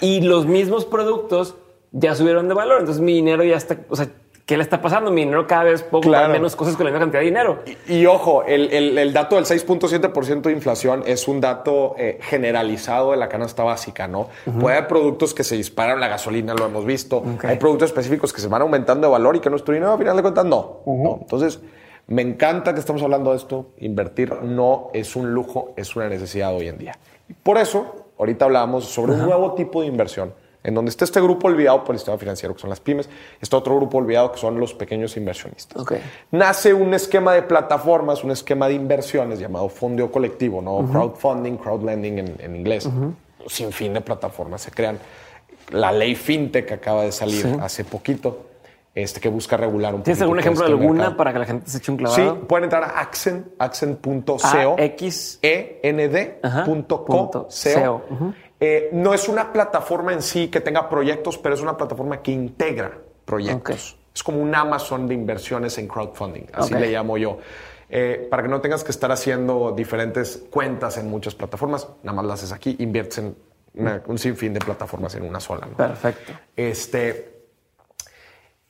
[0.00, 1.56] y, y los mismos productos
[1.90, 2.80] ya subieron de valor.
[2.80, 4.08] Entonces mi dinero ya está, o sea,
[4.46, 5.10] ¿qué le está pasando?
[5.10, 6.32] Mi dinero cada vez comprar Claro.
[6.32, 7.58] menos cosas con la misma cantidad de dinero.
[7.88, 12.18] Y, y ojo, el, el- el dato del 6.7% de inflación es un dato eh,
[12.22, 14.28] generalizado de la canasta básica, ¿no?
[14.60, 17.22] Puede haber productos que se disparan, la gasolina lo hemos visto.
[17.44, 20.16] Hay productos específicos que se van aumentando de valor y que nuestro dinero, a final
[20.16, 20.80] de cuentas, no.
[20.86, 21.18] ¿no?
[21.22, 21.60] Entonces,
[22.08, 23.66] me encanta que estamos hablando de esto.
[23.78, 26.98] Invertir no es un lujo, es una necesidad hoy en día.
[27.42, 31.48] Por eso, ahorita hablábamos sobre un nuevo tipo de inversión en donde está este grupo
[31.48, 33.08] olvidado por el sistema financiero, que son las pymes,
[33.40, 35.94] está otro grupo olvidado, que son los pequeños inversionistas Ok.
[36.30, 40.86] nace un esquema de plataformas, un esquema de inversiones llamado fondeo colectivo, ¿no?
[40.90, 42.88] Crowdfunding, crowdlending en, en inglés.
[43.48, 44.98] Sin fin de plataformas se crean.
[45.70, 47.56] La ley fintech que acaba de salir Sí.
[47.60, 48.46] hace poquito,
[48.94, 51.16] este, que busca regular un ¿Tienes algún ejemplo de este alguna mercado.
[51.16, 52.40] para que la gente se eche un Sí, clavado?
[52.46, 54.76] pueden entrar a Accent, accent.co,
[55.82, 57.46] end.co.
[58.64, 62.30] Eh, no es una plataforma en sí que tenga proyectos, pero es una plataforma que
[62.30, 62.92] integra
[63.24, 63.96] proyectos.
[64.14, 67.38] Es como un Amazon de inversiones en crowdfunding, así le llamo yo.
[67.90, 72.24] Eh, para que no tengas que estar haciendo diferentes cuentas en muchas plataformas, nada más
[72.24, 73.34] las haces aquí, inviertes en
[73.74, 75.66] una- un sinfín de plataformas en una sola.
[75.66, 75.76] ¿no?
[75.76, 76.32] Perfecto.
[76.54, 77.42] Este,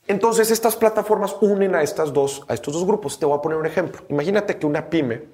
[0.06, 3.18] entonces estas plataformas unen a, estas dos, a estos dos grupos.
[3.18, 4.02] Te voy a poner un ejemplo.
[4.08, 5.24] Imagínate que una pyme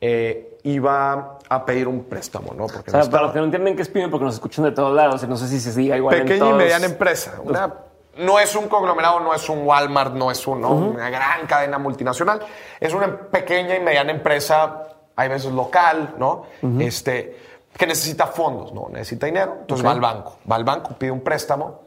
[0.00, 2.66] eh, iba a pedir un préstamo, ¿no?
[2.66, 4.34] Porque O sea, no para estaba- los que no entienden qué es pyme, porque nos
[4.34, 6.56] escuchan de todos lados, y no sé si se diga igual en pequeña y todos-
[6.58, 7.34] mediana empresa.
[7.42, 7.74] Una-
[8.18, 10.70] no es un conglomerado, no es un Walmart, no es un- ¿no?
[10.74, 12.40] una gran cadena multinacional.
[12.78, 14.82] Es una pequeña y mediana empresa,
[15.16, 16.44] hay veces local, ¿no?
[16.80, 17.38] este,
[17.76, 18.88] que necesita fondos, ¿no?
[18.90, 19.56] Necesita dinero.
[19.62, 20.36] Entonces va al banco.
[20.50, 21.82] Va al banco, pide un préstamo.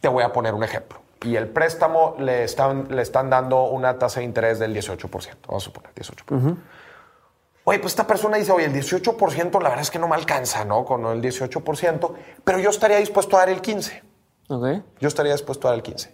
[0.00, 1.00] Te voy a poner un ejemplo.
[1.22, 5.48] Y el préstamo le están, le están dando una tasa de interés del 18%.
[5.48, 6.56] Vamos a suponer 18%.
[7.70, 10.64] Oye, pues esta persona dice, oye, el 18% la verdad es que no me alcanza,
[10.64, 10.84] ¿no?
[10.84, 14.02] Con el 18%, pero yo estaría dispuesto a dar el 15%.
[14.48, 14.82] Ok.
[14.98, 16.08] Yo estaría dispuesto a dar el 15%.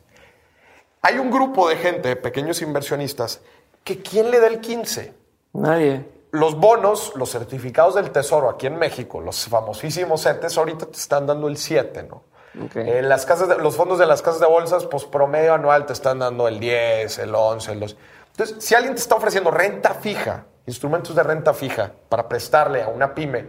[1.00, 3.40] Hay un grupo de gente, pequeños inversionistas,
[3.84, 5.12] que ¿quién le da el 15%?
[5.54, 6.04] Nadie.
[6.32, 11.26] los bonos, los certificados del tesoro aquí en México, los famosísimos CETES, ahorita te están
[11.26, 12.24] dando el 7, ¿no?
[12.62, 12.76] Ok.
[12.76, 15.94] En las casas de- los fondos de las casas de bolsas, pues promedio anual te
[15.94, 17.96] están dando el 10, el 11, el 12.
[18.36, 22.88] Entonces, si alguien te está ofreciendo renta fija, instrumentos de renta fija para prestarle a
[22.88, 23.46] una pyme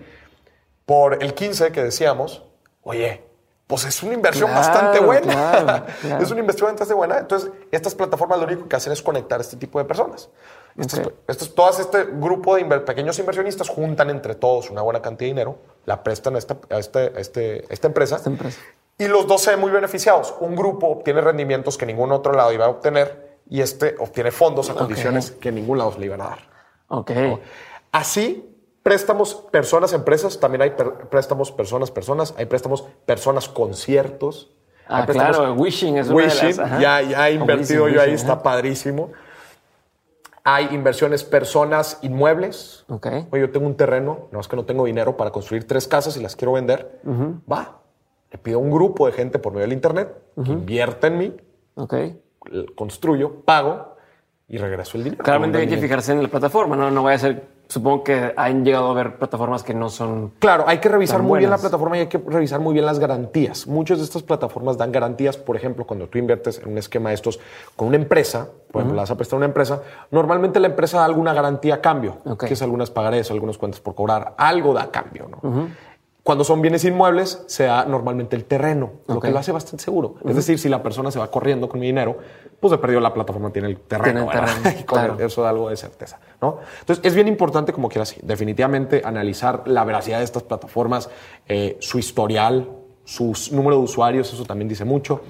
[0.86, 2.43] por el 15 que decíamos,
[2.84, 3.23] oye,
[3.67, 5.34] pues es una inversión Claro, bastante buena.
[5.34, 6.23] claro, claro.
[6.23, 7.17] es una inversión bastante buena.
[7.17, 10.30] Entonces, estas plataformas lo único que hacen es conectar a este tipo de personas.
[10.78, 11.13] Estos, Ok.
[11.28, 15.34] estos- todas este grupo de inver- pequeños inversionistas juntan entre todos una buena cantidad de
[15.34, 18.15] dinero, la prestan a esta, a este- a este- a esta empresa.
[18.15, 18.62] Esta empresa.
[18.97, 20.34] Y los dos se ven muy beneficiados.
[20.39, 24.70] Un grupo obtiene rendimientos que ningún otro lado iba a obtener y este obtiene fondos
[24.70, 26.40] a condiciones que ningún lado le iban a dar.
[26.90, 27.12] Ok.
[27.92, 28.50] Así,
[28.84, 30.74] préstamos personas, empresas, también hay
[31.10, 34.52] préstamos personas, personas, hay préstamos personas, conciertos.
[34.88, 36.80] Ah, claro, Wishing es una de Wishing, las, ajá.
[36.80, 38.44] ya, ya he invertido Wishing, yo ahí, Wishing, está ajá.
[38.44, 39.12] padrísimo.
[40.46, 42.86] Hay inversiones personas, inmuebles.
[42.88, 43.08] Ok.
[43.32, 46.16] Oye, yo tengo un terreno, no es que no tengo dinero para construir tres casas
[46.16, 47.02] y las quiero vender.
[47.52, 47.82] Va.
[48.32, 51.38] Le pido a un grupo de gente por medio del internet que invierta en mí,
[51.76, 51.94] Ok.
[52.76, 53.96] Construyo, pago
[54.48, 55.24] y regreso el dinero.
[55.24, 56.90] Claramente hay que fijarse en la plataforma, ¿no?
[56.92, 57.58] No vaya a ser.
[57.70, 60.32] Supongo que han llegado a ver plataformas que no son.
[60.40, 62.98] Claro, hay que revisar muy bien la plataforma y hay que revisar muy bien las
[62.98, 63.68] garantías.
[63.68, 67.16] Muchas de estas plataformas dan garantías, por ejemplo, cuando tú inviertes en un esquema de
[67.16, 67.42] estos
[67.76, 69.82] con una empresa, por ejemplo, le vas a prestar a una empresa,
[70.12, 72.46] normalmente la empresa da alguna garantía a cambio, Ok.
[72.46, 75.68] que es algunas pagarés, algunas cuentas por cobrar, algo da a cambio, ¿no?
[76.28, 80.16] Cuando son bienes inmuebles, se da normalmente el terreno, lo que lo hace bastante seguro.
[80.28, 82.18] Es decir, si la persona se va corriendo con mi dinero,
[82.60, 84.28] pues se perdió la plataforma, tiene el terreno.
[84.30, 85.26] Tiene el terreno, Y con claro.
[85.26, 86.58] eso da algo de certeza, ¿no?
[86.82, 91.10] Entonces, es bien importante, como quieras, definitivamente analizar la veracidad de estas plataformas,
[91.48, 92.72] eh, su historial,
[93.06, 95.22] su número de usuarios, eso también dice mucho.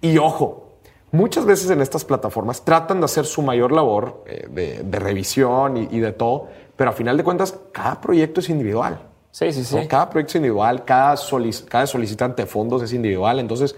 [0.00, 0.68] Y ojo,
[1.12, 5.76] muchas veces en estas plataformas tratan de hacer su mayor labor eh, de, de revisión
[5.76, 9.09] y, y de todo, pero a final de cuentas, cada proyecto es individual.
[9.30, 9.76] Sí, sí, sí.
[9.76, 9.88] ¿no?
[9.88, 13.38] Cada proyecto es individual, cada, solic- cada solicitante de fondos es individual.
[13.38, 13.76] Entonces,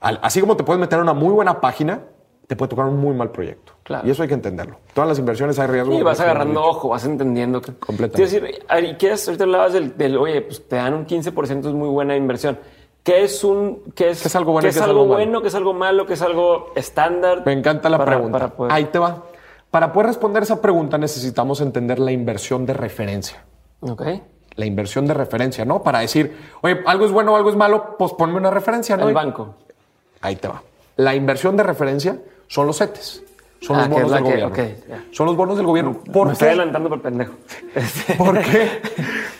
[0.00, 2.00] al- así como te puedes meter en una muy buena página,
[2.46, 3.72] te puede tocar un muy mal proyecto.
[3.82, 4.06] Claro.
[4.06, 4.76] Y eso hay que entenderlo.
[4.94, 5.92] Todas las inversiones hay riesgo.
[5.98, 7.60] Y vas agarrando ojo, vas entendiendo.
[7.60, 8.30] Que, Completamente.
[8.30, 9.26] Quiero decir, Ari, ¿qué es?
[9.26, 12.58] Ahorita hablabas del, del, oye, pues te dan un 15%, es muy buena inversión.
[13.02, 15.40] ¿Qué es un, qué es, ¿Qué es algo bueno qué es es algo algo bueno,
[15.42, 17.42] qué es algo malo, qué es algo estándar?
[17.46, 18.38] Me encanta la Para- pregunta.
[18.38, 19.24] para poder- Ahí te va.
[19.70, 23.44] Para poder responder esa pregunta necesitamos entender la inversión de referencia.
[23.80, 24.02] Ok.
[24.56, 25.82] La inversión de referencia, ¿no?
[25.82, 29.08] Para decir, oye, algo es bueno o algo es malo, pues ponme una referencia, ¿no?
[29.08, 29.54] El banco.
[30.20, 30.62] Ahí te va.
[30.96, 33.22] La inversión de referencia son los CETES.
[33.58, 34.96] Son Ah, los que bonos del que- gobierno.
[35.12, 35.92] Son los bonos del gobierno.
[36.12, 37.32] ¿Por Me estoy adelantando por pendejo.
[38.18, 38.68] ¿Por qué?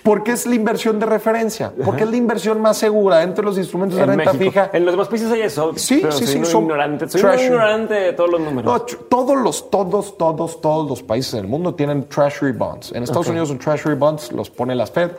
[0.03, 1.71] Porque es la inversión de referencia.
[1.85, 4.51] Porque es la inversión más segura dentro de los instrumentos de en renta México.
[4.51, 4.71] fija.
[4.73, 5.73] En los demás países hay eso.
[5.77, 7.09] Sí, pero sí, soy sí, son ignorante.
[7.09, 7.47] Soy muy treasury.
[7.55, 8.65] ignorante de todos los números.
[8.73, 12.93] No, todos los, todos, todos, todos los países del mundo tienen treasury bonds.
[12.93, 13.29] En Estados.
[13.29, 15.11] Unidos un treasury bonds los pone la Fed.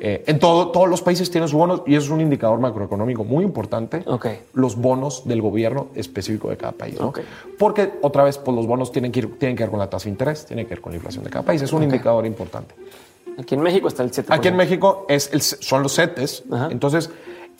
[0.00, 3.24] Eh, en todo, todos los países tienen sus bonos y eso es un indicador macroeconómico
[3.24, 4.02] muy importante.
[4.52, 6.98] Los bonos del gobierno específico de cada país.
[7.00, 7.08] ¿no?
[7.58, 10.04] Porque otra vez, pues los bonos tienen que, ir- tienen que ver con la tasa
[10.04, 11.62] de interés, tienen que ver con la inflación de cada país.
[11.62, 12.74] Es un indicador importante.
[13.38, 14.26] Aquí en México está el 7%.
[14.28, 16.44] Aquí en México es el- son los CETES.
[16.52, 16.68] Ajá.
[16.70, 17.10] Entonces,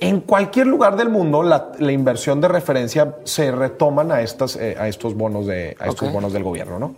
[0.00, 4.76] en cualquier lugar del mundo, la, la inversión de referencia se retoman a, estas, eh,
[4.78, 6.78] a estos, bonos, de, a estos bonos del gobierno.
[6.80, 6.94] ¿no?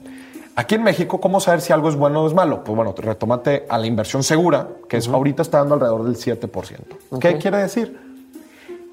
[0.56, 2.64] Aquí en México, ¿cómo saber si algo es bueno o es malo?
[2.64, 7.18] Pues bueno, retómate a la inversión segura, que es, ahorita está dando alrededor del 7%.
[7.20, 7.98] ¿Qué quiere decir?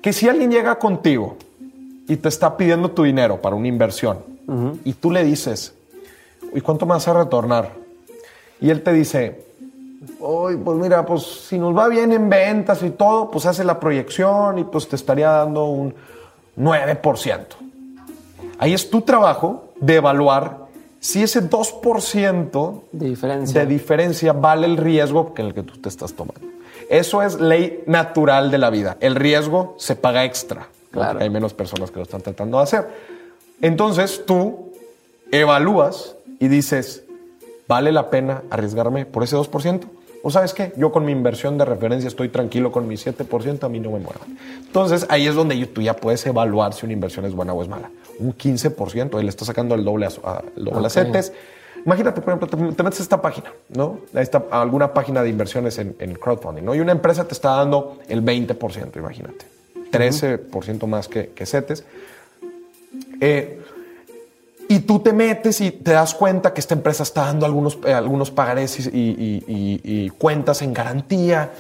[0.01, 1.37] Que si alguien llega contigo
[2.07, 4.19] y te está pidiendo tu dinero para una inversión
[4.83, 5.73] y tú le dices,
[6.53, 7.71] ¿y cuánto me vas a retornar?
[8.59, 9.43] Y él te dice,
[10.19, 13.79] Oye, pues mira, pues si nos va bien en ventas y todo, pues hace la
[13.79, 15.93] proyección y pues te estaría dando un
[16.57, 17.45] 9%.
[18.59, 20.62] Ahí es tu trabajo de evaluar
[21.03, 23.59] si ese 2% De diferencia.
[23.59, 26.47] de diferencia vale el riesgo que el que tú te estás tomando.
[26.89, 28.95] Eso es ley natural de la vida.
[29.01, 30.69] El riesgo se paga extra.
[30.91, 31.19] Claro.
[31.19, 32.87] Hay menos personas que lo están tratando de hacer.
[33.59, 34.71] Entonces tú
[35.29, 37.03] evalúas y dices,
[37.67, 39.81] ¿vale la pena arriesgarme por ese 2%?
[40.21, 40.71] ¿O sabes qué?
[40.77, 43.99] Yo con mi inversión de referencia estoy tranquilo con mi 7%, a mí no me
[43.99, 44.37] muevan.
[44.65, 47.67] Entonces ahí es donde tú ya puedes evaluar si una inversión es buena o es
[47.67, 47.91] mala.
[48.19, 50.89] Un 15%, él está sacando el doble a, a- el doble a Ok.
[50.89, 51.33] CETES.
[51.85, 53.99] Imagínate, por ejemplo, te, te metes a esta página, ¿no?
[54.13, 56.73] A esta- a alguna página de inversiones en, en crowdfunding, ¿no?
[56.75, 59.45] Y una empresa te está dando el 20%, imagínate.
[59.91, 61.83] 13% más que, que CETES.
[63.19, 63.59] Eh,
[64.69, 67.93] y tú te metes y te das cuenta que esta empresa está dando algunos, eh,
[67.93, 71.51] algunos pagarés y, y- y- y cuentas en garantía.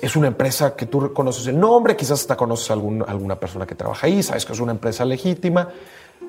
[0.00, 3.66] Es una empresa que tú conoces el nombre, quizás hasta conoces a algún- alguna persona
[3.66, 5.68] que trabaja ahí, sabes que es una empresa legítima.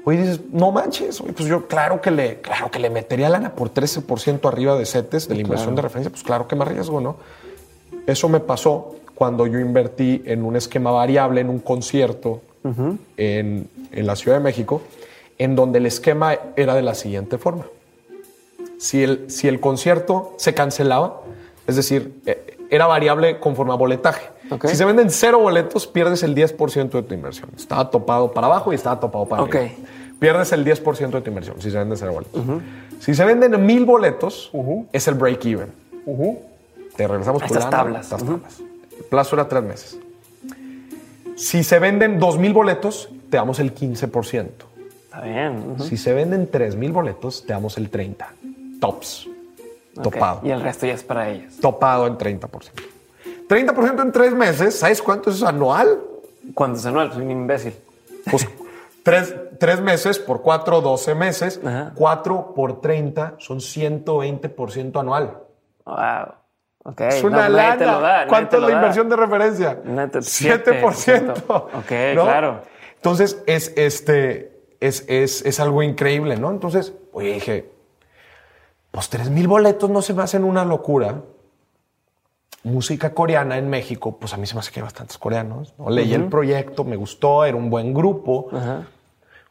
[0.06, 3.54] Oye, dices, no manches, oye, pues yo claro que le, claro que le metería lana
[3.54, 7.00] por 13% arriba de CETES de la inversión de referencia, pues claro que me arriesgo,
[7.00, 7.16] ¿no?
[8.08, 12.42] Eso me pasó cuando yo invertí en un esquema variable, en un concierto
[13.18, 14.82] en, en la Ciudad de México,
[15.38, 17.66] en donde el esquema era de la siguiente forma.
[18.80, 21.22] Si el, si el concierto se cancelaba,
[21.68, 24.28] es decir, eh, era variable conforme a boletaje.
[24.66, 27.50] Si se venden cero boletos, pierdes el 10% de tu inversión.
[27.56, 29.56] Estaba topado para abajo y estaba topado para Ok.
[29.56, 29.74] arriba.
[30.20, 32.42] Pierdes el 10% de tu inversión si se venden cero boletos.
[33.00, 34.52] Si se venden mil boletos,
[34.92, 35.72] es el break even.
[36.96, 38.06] Te regresamos A estas lana, tablas.
[38.06, 38.60] estas tablas.
[38.60, 39.98] El plazo era tres meses.
[41.36, 44.48] Si se venden dos mil boletos, te damos el 15%.
[45.06, 45.76] Está bien.
[45.80, 48.34] Si se venden 3 mil boletos, te damos el 30.
[48.80, 49.28] Tops.
[49.98, 50.04] Ok.
[50.04, 50.40] Topado.
[50.44, 51.58] Y el resto ya es para ellos.
[51.62, 52.50] Topado en 30%.
[53.48, 56.00] 30% en tres meses, ¿sabes cuánto es anual?
[56.56, 57.12] ¿Cuánto es anual?
[57.14, 57.74] Soy un imbécil.
[58.30, 58.48] Pues
[59.04, 61.60] tres, tres meses por 4, 12 meses.
[61.64, 61.92] Ajá.
[61.96, 65.38] 4 por 30 son 120% anual.
[65.86, 66.34] Wow.
[66.86, 67.02] Ok.
[67.02, 67.86] Es una no, lana.
[67.94, 68.76] lo da, ¿Cuánto es la da.
[68.76, 69.80] inversión de referencia?
[69.86, 70.64] Nadie te- 7%.
[71.46, 71.64] 7%.
[71.76, 72.62] Ok, claro.
[72.96, 76.50] Entonces, es, este, es, es, es algo increíble, ¿no?
[76.52, 77.70] Entonces, oye, dije,
[78.94, 81.24] pues 3 mil boletos no se me hacen una locura.
[82.62, 85.74] Música coreana en México, pues a mí se me hace que hay bastantes coreanos.
[85.80, 85.90] ¿no?
[85.90, 88.50] Leí el proyecto, me gustó, era un buen grupo.
[88.52, 88.86] Ajá.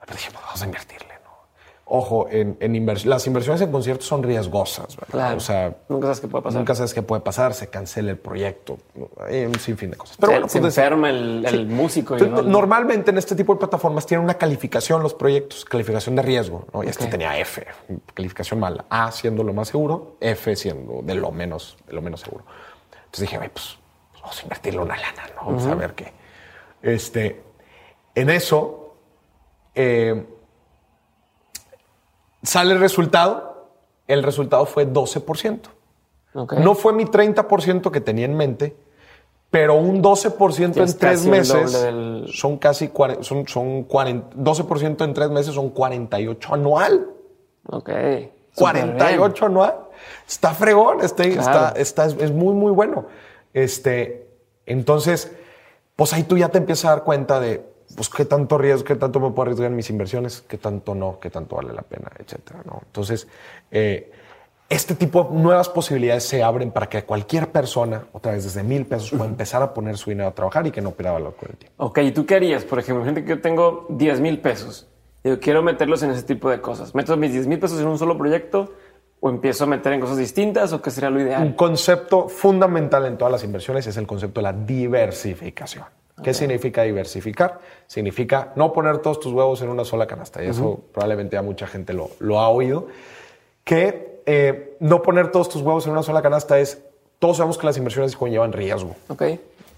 [0.00, 1.11] Pero dije, pues vamos a invertirle.
[1.94, 5.08] Ojo, en, en invers- las inversiones en conciertos son riesgosas, ¿verdad?
[5.10, 5.36] Claro.
[5.36, 6.58] O sea, Nunca sabes qué puede pasar.
[6.58, 8.78] nunca sabes qué puede pasar, se cancela el proyecto,
[9.20, 10.16] hay un sinfín de cosas.
[10.18, 12.16] Pero se, bueno, se pues, enferma el, el músico.
[12.16, 16.22] y no- Normalmente en este tipo de plataformas tienen una calificación los proyectos, calificación de
[16.22, 16.82] riesgo, ¿no?
[16.82, 17.10] Y este Ok.
[17.10, 17.66] tenía F,
[18.14, 18.86] calificación mala.
[18.88, 22.46] A siendo lo más seguro, F siendo de lo menos, de lo menos seguro.
[23.04, 23.76] Entonces dije, "Ay, pues,
[24.12, 25.44] pues vamos a invertirle una lana, ¿no?
[25.44, 26.10] Vamos a ver qué.
[26.80, 27.42] Este,
[28.14, 28.94] en eso
[29.74, 30.26] eh,
[32.42, 33.68] sale el resultado.
[34.08, 35.60] El resultado fue 12%.
[36.34, 36.54] Ok.
[36.54, 38.74] No fue mi 30% que tenía en mente,
[39.50, 45.04] pero un 12% Ya en es tres meses del- son casi son, son 40, 12%
[45.04, 47.06] en tres meses son 48 anual.
[47.68, 47.90] Ok.
[48.54, 49.74] 48 anual.
[50.28, 51.40] Está fregón, está, Claro.
[51.40, 53.06] está, está- es, es muy, muy bueno.
[53.54, 54.26] Este,
[54.66, 55.30] entonces,
[55.96, 57.64] pues ahí tú ya te empiezas a dar cuenta de
[57.96, 61.18] pues qué tanto riesgo, qué tanto me puedo arriesgar en mis inversiones, qué tanto no,
[61.20, 62.62] qué tanto vale la pena, etcétera.
[62.64, 62.80] ¿no?
[62.84, 63.26] Entonces,
[63.70, 64.10] eh,
[64.68, 68.86] este tipo de nuevas posibilidades se abren para que cualquier persona, otra vez desde mil
[68.86, 71.50] pesos, pueda empezar a poner su dinero a trabajar y que no pierda valor con
[71.50, 71.84] el tiempo.
[71.84, 72.64] Ok, ¿y tú qué harías?
[72.64, 74.88] Por ejemplo, gente que yo tengo 10 mil pesos.
[75.22, 76.94] Digo, quiero meterlos en ese tipo de cosas.
[76.94, 78.72] ¿Meto mis 10 mil pesos en un solo proyecto
[79.20, 81.54] o empiezo a meter en cosas distintas o qué sería lo Un ideal?
[81.54, 85.84] concepto fundamental en todas las inversiones es el concepto de la diversificación.
[86.22, 87.60] ¿Qué significa diversificar?
[87.86, 90.42] Significa no poner todos tus huevos en una sola canasta.
[90.42, 92.86] Y eso probablemente ya mucha gente lo, lo ha oído.
[93.64, 96.82] Que eh, no poner todos tus huevos en una sola canasta es,
[97.18, 98.94] todos sabemos que las inversiones conllevan riesgo.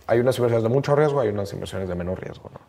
[0.07, 2.50] Hay unas inversiones de mucho riesgo, hay unas inversiones de menor riesgo.
[2.52, 2.61] ¿no?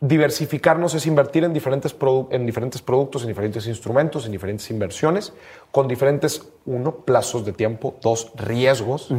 [0.00, 1.94] Diversificarnos es invertir en diferentes,
[2.30, 5.32] en diferentes productos, en diferentes instrumentos, en diferentes inversiones,
[5.70, 9.14] con diferentes, uno, plazos de tiempo, dos, riesgos,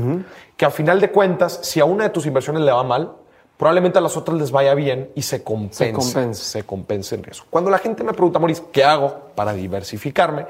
[0.58, 3.14] que a final de cuentas, si a una de tus inversiones le va mal,
[3.58, 6.44] probablemente a las otras les vaya bien y se compense, compense.
[6.44, 7.46] se compense en riesgo.
[7.50, 10.46] Cuando la gente me pregunta, Maurice, ¿qué hago para diversificarme?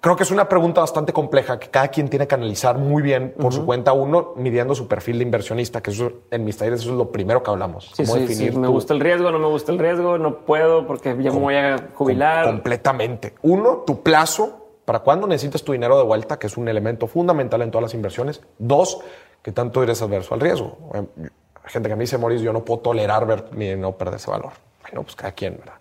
[0.00, 3.34] Creo que es una pregunta bastante compleja que cada quien tiene que analizar muy bien
[3.36, 6.90] por su cuenta, uno midiendo su perfil de inversionista, que eso en mis talleres eso
[6.92, 7.90] es lo primero que hablamos.
[7.94, 10.44] Sí, sí, definir sí, me tu- gusta el riesgo, no me gusta el riesgo, no
[10.44, 12.44] puedo porque ya me voy a jubilar.
[12.46, 13.34] completamente.
[13.42, 17.60] Uno, tu plazo para cuándo necesitas tu dinero de vuelta, que es un elemento fundamental
[17.62, 18.40] en todas las inversiones.
[18.56, 19.00] Dos,
[19.42, 20.78] que tanto eres adverso al riesgo.
[21.68, 24.30] Hay gente que me dice, Maurice, yo no puedo tolerar ver mi dinero perder ese
[24.30, 24.52] valor.
[24.80, 25.74] Bueno, pues cada quien, ¿verdad?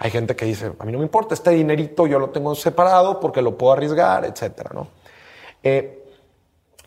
[0.00, 3.20] Hay gente que dice, a mí no me importa, este dinerito yo lo tengo separado
[3.20, 4.88] porque lo puedo arriesgar, etcétera, ¿no?
[5.62, 6.08] Eh,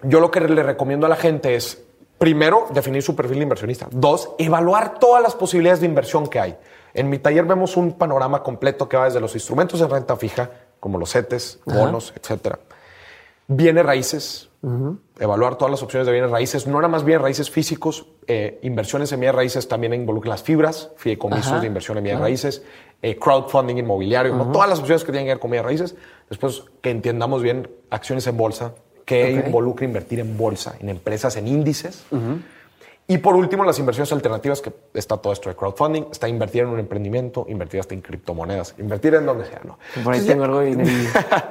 [0.04, 1.82] yo lo que le recomiendo a la gente es,
[2.18, 3.88] primero, definir su perfil de inversionista.
[3.90, 6.58] Dos, evaluar todas las posibilidades de inversión que hay.
[6.94, 10.50] En mi taller vemos un panorama completo que va desde los instrumentos de renta fija,
[10.78, 12.60] como los CETES, bonos, etcétera.
[13.48, 14.50] Bienes raíces,
[15.20, 19.12] evaluar todas las opciones de bienes raíces, no nada más bienes raíces físicos, eh, inversiones
[19.12, 22.64] en bienes raíces también involucran las fibras, fideicomisos Ajá, de inversión en bienes raíces,
[23.02, 24.52] eh, crowdfunding inmobiliario, ¿no?
[24.52, 25.96] todas las opciones que tienen que ver con bienes raíces.
[26.30, 29.48] Después que entendamos bien acciones en bolsa, que Ok.
[29.48, 32.04] involucra invertir en bolsa, en empresas, en índices.
[33.08, 36.70] Y por último, las inversiones alternativas, que está todo esto de crowdfunding, está invertir en
[36.70, 39.78] un emprendimiento, invertir hasta en criptomonedas, invertir en donde sea, ¿no?
[40.04, 41.10] Por ahí Entonces, tengo ya- algo de dinero.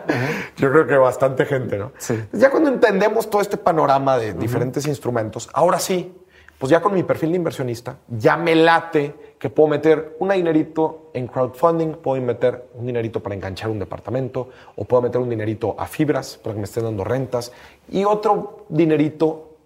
[0.57, 1.93] yo creo que bastante gente, ¿no?
[1.99, 2.19] Sí.
[2.33, 6.15] Ya cuando entendemos todo este panorama de diferentes instrumentos, ahora sí,
[6.59, 11.11] pues ya con mi perfil de inversionista, ya me late que puedo meter un dinerito
[11.15, 15.75] en crowdfunding, puedo meter un dinerito para enganchar un departamento, o puedo meter un dinerito
[15.79, 17.53] a fibras para que me estén dando rentas,
[17.91, 19.57] y otro dinerito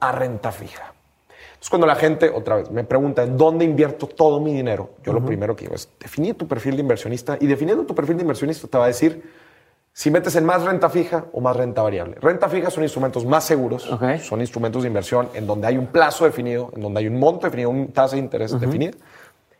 [0.00, 0.92] a renta fija.
[1.58, 5.12] Entonces, cuando la gente, otra vez, me pregunta en dónde invierto todo mi dinero, yo
[5.12, 8.22] lo primero que digo es definir tu perfil de inversionista y definiendo tu perfil de
[8.22, 9.24] inversionista te va a decir
[9.92, 12.14] si metes en más renta fija o más renta variable.
[12.20, 13.90] Renta fija son instrumentos más seguros,
[14.22, 17.46] son instrumentos de inversión en donde hay un plazo definido, en donde hay un monto
[17.46, 18.92] definido, una tasa de interés definida.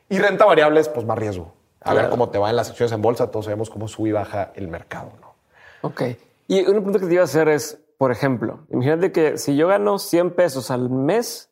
[0.08, 1.52] Y renta variable es pues más riesgo.
[1.80, 4.12] A ver cómo te va en las acciones en bolsa, todos sabemos cómo sube y
[4.12, 5.10] baja el mercado.
[5.20, 5.34] ¿no?
[5.82, 6.02] Ok.
[6.46, 9.66] Y una pregunta que te iba a hacer es, por ejemplo, imagínate que si yo
[9.66, 11.50] gano 100 pesos al mes,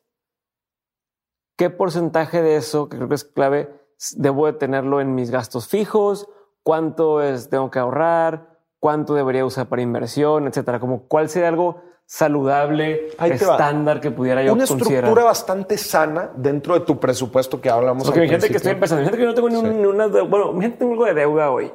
[1.57, 3.69] ¿qué porcentaje de eso, que creo que es clave,
[4.15, 6.29] debo de tenerlo en mis gastos fijos?
[6.63, 8.57] ¿Cuánto es, tengo que ahorrar?
[8.79, 10.47] ¿Cuánto debería usar para inversión?
[10.47, 10.79] Etcétera.
[10.79, 13.53] Como cuál sería algo saludable, te va.
[13.53, 14.95] estándar que pudiera yo Una considerar.
[14.95, 19.01] estructura bastante sana dentro de tu presupuesto que hablamos Porque al imagínate que estoy empezando,
[19.01, 21.51] imagínate que no tengo ni, ni una deuda, bueno, imagínate que tengo algo de deuda
[21.51, 21.71] hoy.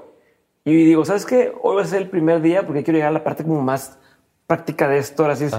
[0.65, 1.53] Y digo, ¿sabes qué?
[1.63, 3.99] Hoy va a ser el primer día porque quiero llegar a la parte como más
[4.47, 5.25] práctica de esto.
[5.25, 5.55] Ahora sí es,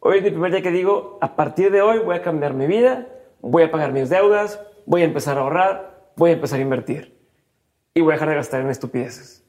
[0.00, 2.66] hoy es el primer día que digo, a partir de hoy voy a cambiar mi
[2.66, 3.08] vida,
[3.50, 7.14] voy a pagar mis deudas, voy a empezar a ahorrar, voy a empezar a invertir.
[7.94, 9.44] Y voy a dejar de gastar en estupideces.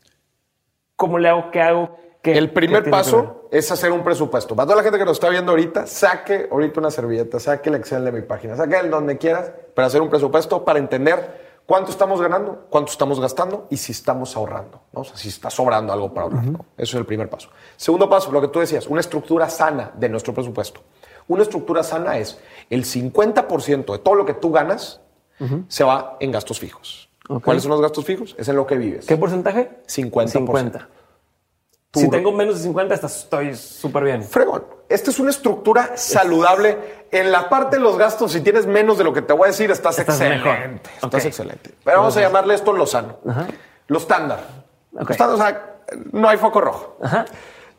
[0.95, 1.51] ¿Cómo le hago?
[1.51, 1.97] ¿Qué hago?
[2.21, 4.55] ¿Qué- El primer paso es hacer un presupuesto.
[4.55, 7.75] Para toda la gente que nos está viendo ahorita, saque ahorita una servilleta, saque el
[7.75, 11.91] Excel de mi página, saque el donde quieras para hacer un presupuesto para entender cuánto
[11.91, 14.81] estamos ganando, cuánto estamos gastando y si estamos ahorrando.
[14.93, 15.01] ¿no?
[15.01, 16.45] O sea, si está sobrando algo para ahorrar.
[16.45, 16.59] ¿no?
[16.77, 17.49] Eso es el primer paso.
[17.75, 20.81] Segundo paso, lo que tú decías, una estructura sana de nuestro presupuesto.
[21.27, 25.01] Una estructura sana es el 50% de todo lo que tú ganas
[25.67, 27.09] se va en gastos fijos.
[27.43, 28.35] ¿Cuáles son los gastos fijos?
[28.37, 29.05] Es en lo que vives.
[29.05, 29.79] ¿Qué porcentaje?
[29.87, 30.27] 50%.
[30.29, 30.87] 50.
[31.91, 34.23] Tú- Si tengo menos de 50, hasta estoy súper bien.
[34.23, 34.65] Fregón.
[34.89, 36.77] Esta es una estructura saludable.
[37.11, 39.51] En la parte de los gastos, si tienes menos de lo que te voy a
[39.51, 40.49] decir, estás, Estás excelente.
[40.49, 40.79] mejor.
[41.03, 41.71] Estás excelente.
[41.83, 43.17] Pero vamos a llamarle esto lo sano.
[43.87, 44.39] Lo estándar.
[44.93, 45.01] Ok.
[45.03, 45.75] Lo estándar, o sea,
[46.11, 46.97] no hay foco rojo.
[47.01, 47.25] Ajá.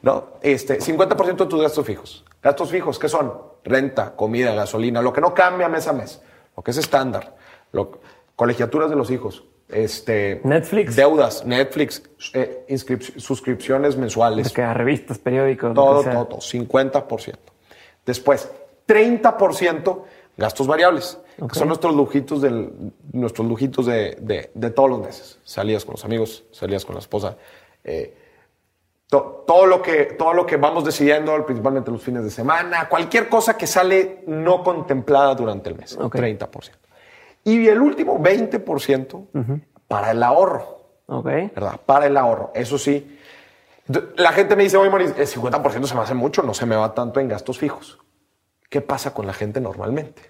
[0.02, 0.24] ¿No?
[0.42, 2.24] Este, 50% de tus gastos fijos.
[2.42, 3.32] Gastos fijos, ¿qué son?
[3.64, 6.20] Renta, comida, gasolina, lo que no cambia mes a mes.
[6.56, 7.34] Lo que es estándar.
[7.72, 8.00] Lo-
[8.36, 9.44] colegiaturas de los hijos.
[9.68, 10.94] Este, Netflix.
[10.94, 12.02] Deudas, Netflix,
[12.34, 12.64] eh,
[13.16, 14.52] suscripciones mensuales.
[14.52, 17.34] Que a revistas, periódicos, Todo, todo, todo, 50%.
[18.04, 18.48] Después,
[18.86, 20.04] 30%
[20.36, 25.38] gastos variables, que son nuestros lujitos, del, nuestros lujitos de, de- de todos los meses.
[25.42, 27.36] Salías con los amigos, salías con la esposa.
[27.82, 28.14] eh,
[29.08, 33.28] to- todo, lo que, todo lo que vamos decidiendo, principalmente los fines de semana, cualquier
[33.28, 36.16] cosa que sale no contemplada durante el mes, Ok.
[36.16, 36.72] 30%.
[37.44, 39.28] Y el último 20%
[39.88, 40.74] para el ahorro.
[41.54, 41.80] ¿verdad?
[41.86, 42.50] Para el ahorro.
[42.54, 43.18] Eso sí.
[44.16, 46.74] La gente me dice, oye, Maurice, el 50% se me hace mucho, no se me
[46.74, 48.00] va tanto en gastos fijos.
[48.68, 50.22] ¿Qué pasa con la gente normalmente?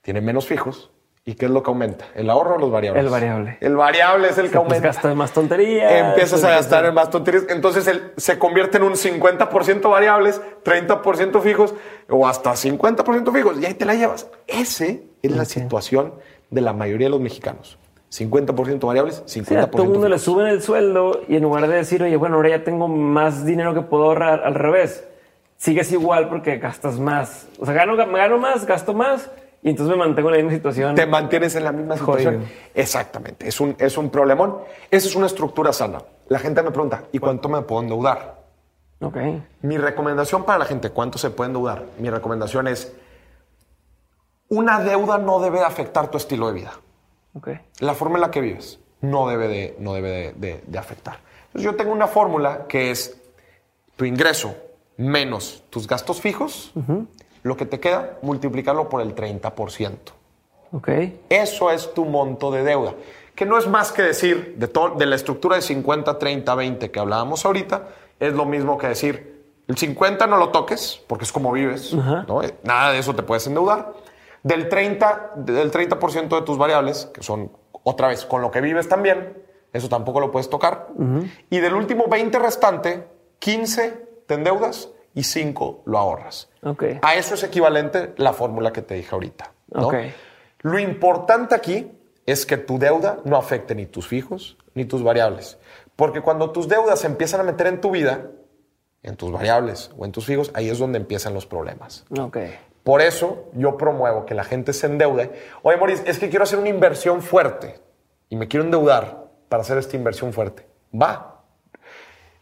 [0.00, 0.92] Tiene menos fijos.
[1.28, 2.06] ¿Y qué es lo que aumenta?
[2.14, 3.04] ¿El ahorro o los variables?
[3.04, 3.58] El variable.
[3.60, 4.86] El variable es el que Pues aumenta.
[4.88, 5.92] gastas más tonterías.
[5.92, 7.44] Empiezas a gastar en más tonterías.
[7.50, 11.74] Entonces el- se convierte en un 50% variables, 30% fijos
[12.08, 13.60] o hasta 50% fijos.
[13.60, 14.26] Y ahí te la llevas.
[14.46, 16.14] Ese es la situación
[16.48, 17.76] de la mayoría de los mexicanos.
[18.08, 21.68] 50% variables, 50% Sí, a todo el mundo le suben el sueldo y en lugar
[21.68, 25.06] de decir, oye, bueno, ahora ya tengo más dinero que puedo ahorrar, al revés.
[25.58, 27.48] Sigues igual porque gastas más.
[27.58, 29.30] O sea, gano, gano más, gasto más
[29.62, 30.94] y entonces me mantengo en la misma situación.
[30.94, 32.34] te mantienes en la misma situación.
[32.36, 32.50] Jodido.
[32.74, 34.58] Exactamente, es un, es un problemón.
[34.90, 36.02] Esa es una estructura sana.
[36.28, 38.38] La gente me pregunta, ¿y cuánto me puedo endeudar?
[39.00, 39.16] Ok.
[39.62, 41.84] Mi recomendación para la gente, ¿cuánto se puede endeudar?
[41.98, 42.92] Mi recomendación es,
[44.48, 46.72] una deuda no debe de afectar tu estilo de vida.
[47.34, 47.48] Ok.
[47.80, 51.18] La forma en la que vives no debe de, no debe de, de- de afectar.
[51.48, 53.16] Entonces yo tengo una fórmula que es
[53.96, 54.54] tu ingreso
[54.96, 56.72] menos tus gastos fijos,
[57.48, 59.96] lo que te queda, multiplicarlo por el 30%.
[60.72, 60.88] Ok.
[61.28, 62.94] Eso es tu monto de deuda.
[63.34, 66.90] Que no es más que decir, de, to- de la estructura de 50, 30, 20
[66.90, 67.88] que hablábamos ahorita,
[68.20, 72.42] es lo mismo que decir, el 50 no lo toques, porque es como vives, ¿no?
[72.42, 73.92] Eh, nada de eso te puedes endeudar.
[74.42, 77.50] Del 30, del 30% de tus variables, que son
[77.82, 79.36] otra vez con lo que vives también,
[79.72, 80.88] eso tampoco lo puedes tocar.
[81.50, 83.06] Y del último 20 restante,
[83.38, 84.88] 15 te endeudas
[85.18, 86.48] y 5 lo ahorras.
[86.62, 86.84] Ok.
[87.02, 89.52] A eso es equivalente la fórmula que te dije ahorita.
[89.72, 89.88] ¿no?
[89.88, 89.94] Ok.
[90.60, 91.90] Lo importante aquí
[92.24, 95.58] es que tu deuda no afecte ni tus fijos ni tus variables.
[95.96, 98.26] Porque cuando tus deudas se empiezan a meter en tu vida,
[99.02, 102.04] en tus variables o en tus fijos, ahí es donde empiezan los problemas.
[102.16, 102.36] Ok.
[102.84, 105.32] Por eso yo promuevo que la gente se endeude.
[105.62, 107.74] Oye, Maurice, es que quiero hacer una inversión fuerte
[108.28, 110.68] y me quiero endeudar para hacer esta inversión fuerte.
[110.94, 111.27] Va.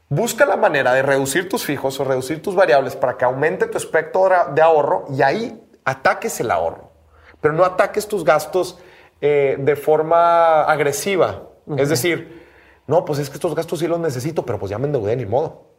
[0.09, 3.77] Busca la manera de reducir tus fijos o reducir tus variables para que aumente tu
[3.77, 6.93] espectro de ahorro y ahí ataques el ahorro.
[7.41, 8.79] Pero no ataques tus gastos
[9.21, 11.43] eh, de forma agresiva.
[11.77, 12.47] Es decir,
[12.87, 15.27] no, pues es que estos gastos sí los necesito, pero pues ya me endeudé ni
[15.27, 15.71] modo.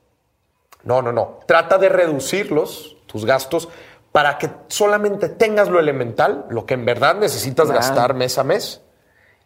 [0.84, 1.39] No, no, no.
[1.45, 3.69] Trata de reducirlos, tus gastos,
[4.11, 8.82] para que solamente tengas lo elemental, lo que en verdad necesitas gastar mes a mes,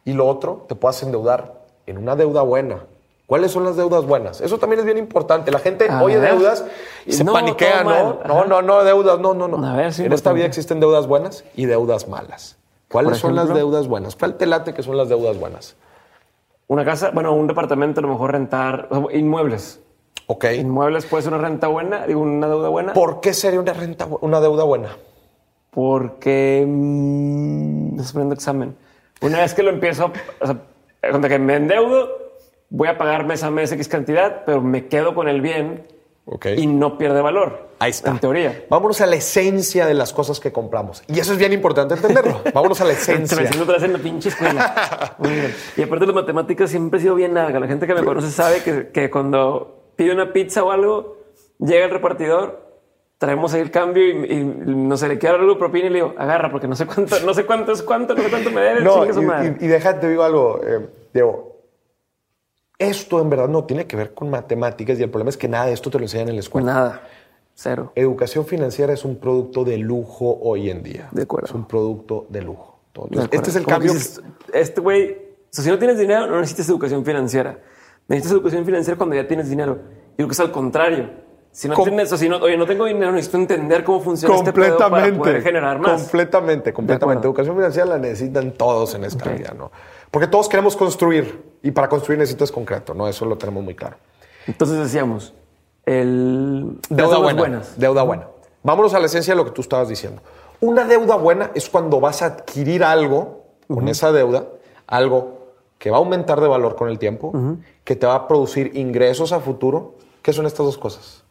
[0.06, 2.86] y lo otro te puedas endeudar en una deuda buena.
[3.32, 4.42] ¿Cuáles son las deudas buenas?
[4.42, 5.52] Eso también es bien importante.
[5.52, 6.34] La gente A oye ver.
[6.34, 6.66] deudas
[7.06, 8.20] y se No, paniquea, ¿no?
[8.28, 9.66] No, no, no, deudas, no, no, no.
[9.66, 12.58] A ver, sí, en esta vida existen deudas buenas y deudas malas.
[12.92, 14.18] ¿Cuáles son las deudas buenas?
[14.18, 15.78] ¿Cuál te late que son las deudas buenas?
[16.68, 19.80] Una casa, bueno, un departamento, a lo mejor rentar o sea, inmuebles.
[20.28, 20.48] Ok.
[20.54, 22.92] Inmuebles puede ser una renta buena, digo, una deuda buena.
[22.92, 24.90] ¿Por qué sería una renta, una deuda buena?
[25.70, 26.66] Porque.
[26.68, 28.76] mm, estoy poniendo examen.
[29.22, 30.12] Una vez que lo empiezo,
[30.42, 30.58] o sea,
[31.10, 32.21] cuando que me endeudo,
[32.72, 35.84] voy a pagar mes a mes X cantidad, pero me quedo con el bien
[36.26, 36.48] Ok.
[36.58, 37.70] y no pierde valor.
[37.80, 38.12] Ahí está.
[38.12, 38.66] En teoría.
[38.70, 41.04] Vámonos a la esencia de las cosas que compramos.
[41.08, 42.42] Y eso es bien importante entenderlo.
[42.54, 43.38] Vámonos a la esencia.
[43.38, 45.16] siento otra vez en la pinche escuela.
[45.20, 45.54] Muy bien.
[45.78, 47.60] Y aparte las matemáticas siempre he sido bien larga.
[47.60, 51.18] La gente que me conoce sabe que, que cuando pide una pizza o algo,
[51.60, 52.70] llega el repartidor,
[53.18, 56.14] traemos ahí el cambio y, y no sé, le quiero algo propina y le digo,
[56.18, 58.84] agarra, porque no sé cuánto, no sé cuánto es cuánto, no sé cuánto me debes,
[58.84, 61.51] No, y, y, y déjate, digo algo, eh, Diego.
[62.82, 65.66] Esto en verdad no tiene que ver con matemáticas y el problema es que nada
[65.68, 66.74] de esto te lo enseñan en la escuela.
[66.74, 67.02] Nada,
[67.54, 67.92] cero.
[67.96, 71.10] Educación financiera es un producto de lujo hoy en día.
[71.12, 71.48] De acuerdo.
[71.48, 72.80] Es un producto de lujo.
[72.94, 73.94] Entonces, De este es el cambio.
[73.94, 74.22] dices,
[74.54, 75.18] este güey, o
[75.50, 77.60] sea, si no tienes dinero, no necesitas educación financiera.
[78.08, 79.76] Necesitas educación financiera cuando ya tienes dinero.
[79.76, 81.10] Yo creo que es al contrario.
[81.54, 84.34] Si no Com- tienes, o si no, oye, no tengo dinero, necesito entender cómo funciona
[84.36, 85.20] este pedo para completamente.
[85.20, 86.02] poder generar más.
[86.04, 87.28] Completamente, completamente.
[87.28, 89.70] Educación financiera la necesitan todos en esta vida, ¿no?
[90.12, 93.08] Porque todos queremos construir y para construir necesitas concreto, ¿no?
[93.08, 93.96] Eso lo tenemos muy claro.
[94.46, 95.34] Entonces decíamos,
[95.86, 97.40] el Deuda buena.
[97.40, 97.80] buenas.
[97.80, 98.28] Deuda buena.
[98.64, 100.22] Vámonos a la esencia de lo que tú estabas diciendo.
[100.60, 104.46] Una deuda buena es cuando vas a adquirir algo con esa deuda,
[104.86, 107.34] algo que va a aumentar de valor con el tiempo,
[107.84, 109.96] que te va a producir ingresos a futuro.
[110.22, 111.24] ¿Qué son estas dos cosas?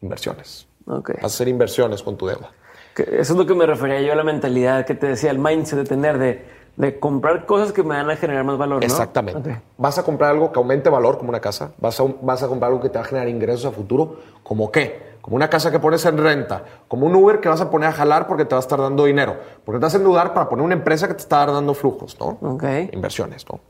[0.00, 0.66] Inversiones.
[0.86, 1.10] Ok.
[1.14, 2.50] Vas a hacer inversiones con tu deuda.
[2.96, 5.78] Eso es lo que me refería yo a la mentalidad que te decía, el mindset
[5.78, 6.44] de tener, de,
[6.76, 8.86] de comprar cosas que me van a generar más valor, ¿no?
[8.86, 9.60] Exactamente.
[9.78, 11.72] Vas a comprar algo que aumente valor, como una casa.
[11.78, 14.72] Vas a, vas a comprar algo que te va a generar ingresos a futuro, como
[14.72, 15.14] qué?
[15.20, 17.92] Como una casa que pones en renta, como un Uber que vas a poner a
[17.92, 20.64] jalar porque te va a estar dando dinero, porque te vas a endeudar para poner
[20.64, 22.38] una empresa que te está dando flujos, ¿no?
[22.42, 22.64] Ok.
[22.92, 23.60] Inversiones, ¿no?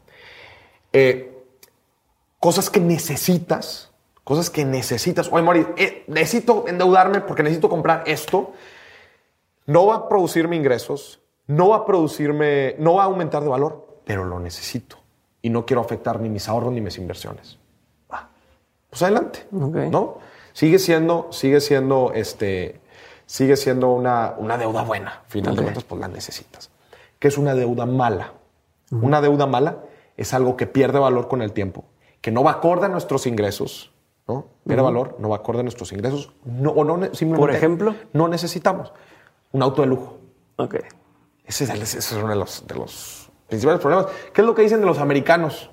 [0.93, 1.45] Eh,
[2.41, 3.93] cosas que necesitas,
[4.25, 5.29] cosas que necesitas.
[5.31, 8.53] Oye, Mori, eh, necesito endeudarme porque necesito comprar esto.
[9.67, 14.01] No va a producirme ingresos, no va a producirme, no va a aumentar de valor,
[14.05, 14.97] pero lo necesito.
[15.43, 17.59] Y no quiero afectar ni mis ahorros ni mis inversiones.
[18.13, 18.29] Va.
[18.91, 19.47] Pues adelante.
[19.51, 20.19] ¿no?
[20.53, 22.81] Sigue siendo, sigue siendo, este,
[23.27, 25.23] sigue siendo una, una deuda buena.
[25.27, 25.65] Final de Ok.
[25.65, 26.71] cuentas, pues la necesitas.
[27.19, 28.33] ¿Qué es una deuda mala?
[28.91, 29.79] Una deuda mala
[30.17, 31.85] es algo que pierde valor con el tiempo,
[32.21, 33.93] que no va acorde a nuestros ingresos,
[34.29, 34.47] ¿no?
[34.65, 37.95] Pierde valor, no va acorde a nuestros ingresos, no, o no, simplemente Por ejemplo.
[38.13, 38.93] no necesitamos
[39.53, 40.19] un auto de lujo.
[40.57, 40.77] Ok.
[41.47, 44.07] Ese ese es uno de los, de los principales problemas.
[44.33, 45.71] ¿Qué es lo que dicen de los americanos?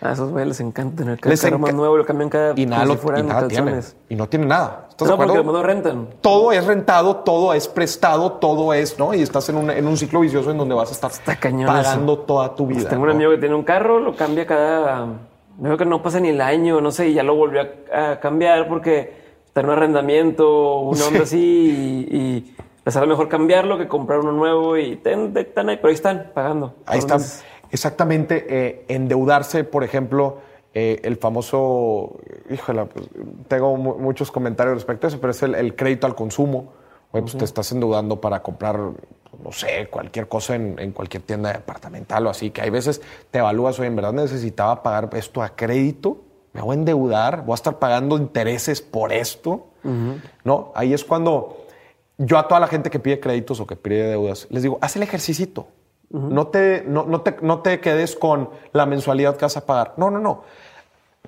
[0.00, 2.66] A esos güeyes les encanta tener cada Les carro más nuevo, lo cambian cada Y
[2.66, 3.82] nada, lo, si fueran y nada tienen.
[4.08, 4.86] Y no tienen nada.
[4.90, 6.08] ¿Estás No, de porque no rentan.
[6.20, 9.12] Todo es rentado, todo es prestado, todo es, ¿no?
[9.12, 11.36] Y estás en un, en un ciclo vicioso en donde vas a estar Está
[11.66, 12.22] pagando eso.
[12.22, 12.88] toda tu vida.
[12.88, 13.14] Tengo un ¿no?
[13.14, 15.06] amigo que tiene un carro, lo cambia cada.
[15.60, 18.20] Creo que no pasa ni el año, no sé, y ya lo volvió a, a
[18.20, 19.12] cambiar porque
[19.46, 22.56] está en un arrendamiento, una onda así, y, y
[22.88, 25.94] les sale mejor cambiarlo que comprar uno nuevo y ten- ten- están ahí, pero ahí
[25.94, 26.74] están pagando.
[26.86, 27.16] Ahí está.
[27.16, 28.46] Entonces, Exactamente.
[28.48, 30.38] eh, endeudarse, por ejemplo,
[30.72, 32.16] eh, el famoso,
[32.48, 33.06] híjole, pues,
[33.46, 36.72] tengo mu- muchos comentarios respecto a eso, pero es el, el crédito al consumo.
[37.12, 41.52] Oye, pues te estás endeudando para comprar, no sé, cualquier cosa en, en cualquier tienda
[41.52, 45.50] departamental o así, que hay veces te evalúas, oye, en verdad necesitaba pagar esto a
[45.50, 46.18] crédito,
[46.54, 49.66] me voy a endeudar, voy a estar pagando intereses por esto.
[50.44, 50.72] ¿No?
[50.74, 51.64] Ahí es cuando
[52.18, 54.96] yo a toda la gente que pide créditos o que pide deudas, les digo, haz
[54.96, 55.66] el ejercicio.
[56.10, 59.94] no, te, no, no te, no te quedes con la mensualidad que vas a pagar.
[59.96, 60.42] No, no, no.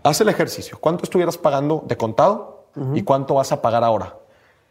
[0.03, 0.78] Haz el ejercicio.
[0.80, 2.64] ¿Cuánto estuvieras pagando de contado
[2.95, 4.16] y cuánto vas a pagar ahora?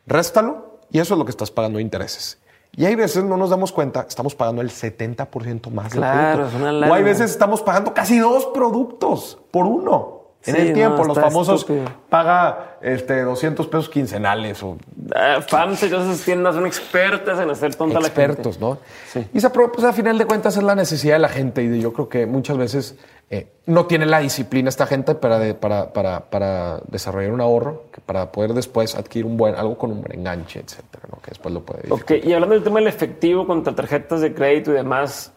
[0.07, 2.39] Réstalo y eso es lo que estás pagando de intereses.
[2.76, 6.57] Y hay veces no nos damos cuenta, estamos pagando el 70% más Claro, producto.
[6.67, 10.18] es una O hay veces estamos pagando casi dos productos por uno.
[10.46, 11.84] En Sí, el tiempo, no, los famosos estúpido.
[12.08, 14.78] paga este, 200 pesos quincenales o
[15.14, 18.22] ah, FAMS y esas tiendas son expertas en hacer tonta a la gente.
[18.24, 18.78] expertos, ¿no?
[19.12, 19.28] Sí.
[19.34, 21.82] Y prueba, pues a final de cuentas es la necesidad de la gente y de-
[21.82, 22.98] yo creo que muchas veces
[23.30, 27.84] eh, no tiene la disciplina esta gente para, de- para, para, para desarrollar un ahorro,
[28.06, 31.20] para poder después adquirir un buen, algo con un buen enganche, etcétera, ¿no?
[31.22, 34.72] Que después lo puede Ok, y hablando del tema del efectivo contra tarjetas de crédito
[34.72, 35.34] y demás,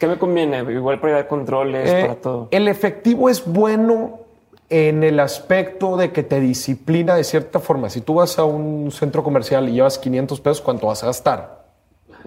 [0.00, 0.58] ¿Qué me conviene?
[0.60, 2.48] Igual para dar controles, Eh, para todo.
[2.50, 4.20] El efectivo es bueno
[4.68, 7.88] en el aspecto de que te disciplina de cierta forma.
[7.90, 11.66] Si tú vas a un centro comercial y llevas 500 pesos, ¿cuánto vas a gastar?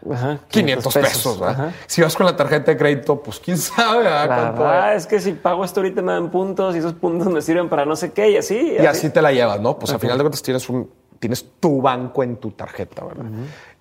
[0.10, 1.60] Ajá, 500 pesos, ¿verdad?
[1.60, 1.74] Ajá.
[1.86, 4.08] Si vas con la tarjeta de crédito, pues quién sabe
[4.96, 5.04] es.
[5.04, 7.86] es que si pago esto ahorita me dan puntos y esos puntos me sirven para
[7.86, 8.78] no sé qué y así.
[8.80, 9.78] Y así te la llevas, ¿no?
[9.78, 13.26] Pues al final de cuentas tienes, un, tienes tu banco en tu tarjeta, ¿verdad?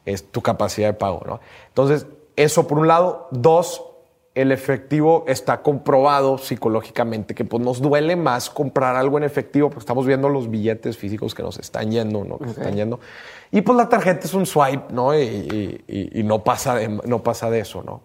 [0.04, 1.40] Es tu capacidad de pago, ¿no?
[1.68, 3.28] Entonces, eso por un lado.
[3.30, 3.82] Dos,
[4.40, 9.80] el efectivo está comprobado psicológicamente que pues, nos duele más comprar algo en efectivo porque
[9.80, 12.38] estamos viendo los billetes físicos que nos están yendo, ¿no?
[12.38, 13.00] Que se están yendo.
[13.50, 15.12] Y pues la tarjeta es un swipe, ¿no?
[15.18, 18.00] Y, y- y- y no, pasa de, no pasa de eso, ¿no?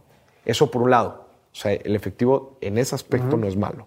[0.46, 1.26] Eso por un lado.
[1.52, 3.86] O sea, el efectivo en ese aspecto no es malo.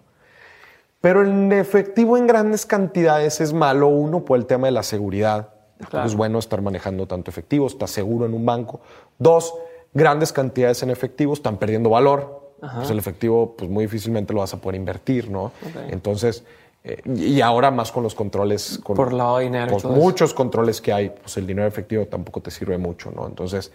[1.01, 5.49] Pero el efectivo en grandes cantidades es malo, uno, por el tema de la seguridad.
[5.89, 6.07] Claro.
[6.07, 8.79] Es bueno estar manejando tanto efectivo, estás seguro en un banco.
[9.19, 9.53] Dos,
[9.93, 12.45] grandes cantidades en efectivo están perdiendo valor.
[12.59, 15.51] Pues el efectivo, pues muy difícilmente lo vas a poder invertir, ¿no?
[15.89, 16.43] Entonces,
[16.83, 20.01] eh, y ahora más con los controles, con, Por lavado de dinero con todo eso.
[20.01, 23.27] muchos controles que hay, pues el dinero efectivo tampoco te sirve mucho, ¿no?
[23.27, 23.71] Entonces,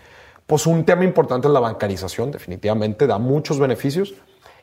[0.46, 4.14] pues un tema importante es la bancarización, definitivamente da muchos beneficios,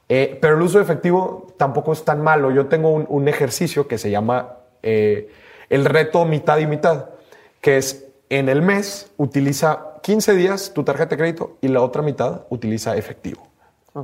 [0.09, 2.51] eh, pero el uso de efectivo tampoco es tan malo.
[2.51, 5.29] Yo tengo un, un ejercicio que se llama eh,
[5.69, 7.09] el reto mitad y mitad,
[7.61, 12.01] que es en el mes utiliza 15 días tu tarjeta de crédito y la otra
[12.01, 13.47] mitad utiliza efectivo.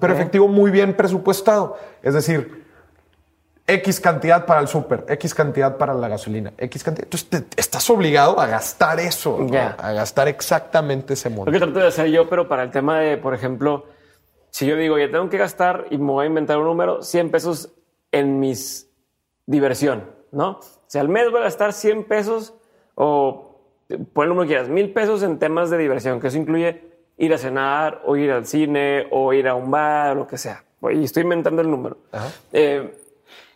[0.02, 2.66] Pero efectivo muy bien presupuestado, es decir,
[3.68, 7.06] X cantidad para el súper, X cantidad para la gasolina, X cantidad.
[7.06, 9.40] Entonces te- estás obligado a gastar eso,
[9.78, 11.52] a gastar exactamente ese Lo monto.
[11.52, 13.86] que trato de hacer yo, pero para el tema de, por ejemplo,
[14.52, 17.32] si yo digo, ya tengo que gastar y me voy a inventar un número, 100
[17.32, 17.72] pesos
[18.12, 18.88] en mis
[19.48, 20.52] diversión, ¿no?
[20.60, 22.54] O sea, al mes voy a gastar 100 pesos
[22.96, 23.45] o
[24.14, 26.82] pon el número que quieras, mil pesos en temas de diversión, que eso incluye
[27.18, 30.38] ir a cenar o ir al cine o ir a un bar o lo que
[30.38, 30.64] sea.
[30.92, 31.98] Y estoy inventando el número.
[32.52, 32.96] Eh,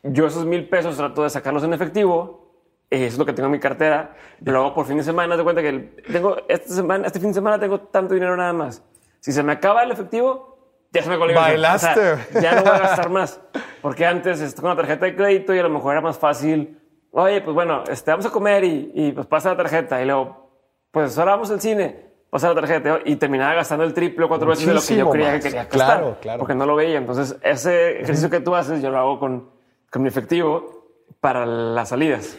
[0.03, 2.47] yo esos mil pesos trato de sacarlos en efectivo.
[2.89, 4.15] Eso es lo que tengo en mi cartera.
[4.43, 5.37] Lo hago por fin de semana.
[5.37, 8.83] De cuenta que tengo esta semana, este fin de semana tengo tanto dinero nada más.
[9.19, 10.57] Si se me acaba el efectivo,
[10.91, 11.75] ya se me la inversión.
[11.75, 12.41] O sea, Bailaste.
[12.41, 13.41] ya no voy a gastar más.
[13.81, 16.79] Porque antes con la tarjeta de crédito y a lo mejor era más fácil.
[17.11, 20.01] Oye, pues bueno, este, vamos a comer y, y, pues pasa la tarjeta.
[20.01, 20.51] Y luego,
[20.91, 22.99] pues ahora vamos al cine, pasa la tarjeta.
[23.05, 25.37] Y terminaba gastando el triple o cuatro veces de lo que yo creía más.
[25.37, 25.99] que quería gastar.
[25.99, 26.39] Claro, claro.
[26.39, 26.97] Porque no lo veía.
[26.97, 29.49] Entonces, ese ejercicio que tú haces, yo lo hago con,
[29.89, 30.85] con mi efectivo
[31.19, 32.37] para las salidas.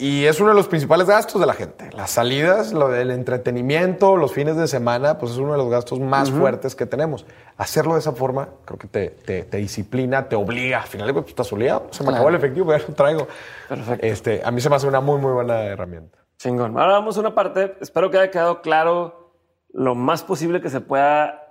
[0.00, 1.90] Y es uno de los principales gastos de la gente.
[1.94, 6.00] Las salidas, lo del entretenimiento, los fines de semana, pues es uno de los gastos
[6.00, 7.26] más fuertes que tenemos.
[7.58, 10.80] Hacerlo de esa forma, creo que te, te- te disciplina, te obliga.
[10.80, 11.88] Al final de cuentas, estás obligado.
[11.90, 12.16] Se me Claro.
[12.16, 13.28] acabó el efectivo, ya lo traigo.
[13.68, 14.06] Perfecto.
[14.06, 16.18] Este, a mí se me hace una muy, muy buena herramienta.
[16.38, 16.78] Chingón.
[16.78, 17.76] Ahora vamos a una parte.
[17.82, 19.34] Espero que haya quedado claro
[19.72, 21.49] lo más posible que se pueda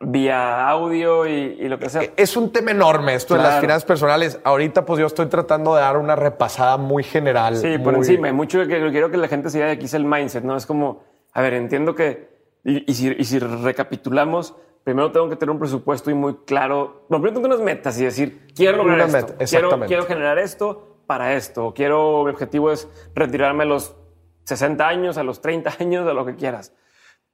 [0.00, 1.30] vía audio y,
[1.60, 2.02] y lo que sea.
[2.16, 3.60] Es un tema enorme esto de las Claro.
[3.62, 4.40] finanzas personales.
[4.44, 7.56] Ahorita, pues yo estoy tratando de dar una repasada muy general.
[7.56, 8.28] Sí, por muy- encima.
[8.28, 10.56] Hay mucho que quiero que la gente se de aquí es el mindset, ¿no?
[10.56, 12.28] Es como, a ver, entiendo que,
[12.64, 17.06] y, y si, y si recapitulamos, primero tengo que tener un presupuesto y muy claro.
[17.08, 19.12] No, primero tengo unas metas y decir, quiero lograr esto.
[19.12, 21.72] meta, quiero, quiero generar esto para esto.
[21.74, 23.96] Quiero, mi objetivo es retirarme a los
[24.44, 26.72] 60 años, a los 30 años, a lo que quieras.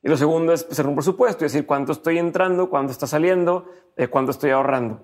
[0.04, 3.64] Y lo segundo es hacer un presupuesto y decir cuánto estoy entrando, cuánto está saliendo,
[3.96, 5.00] eh, cuánto estoy ahorrando.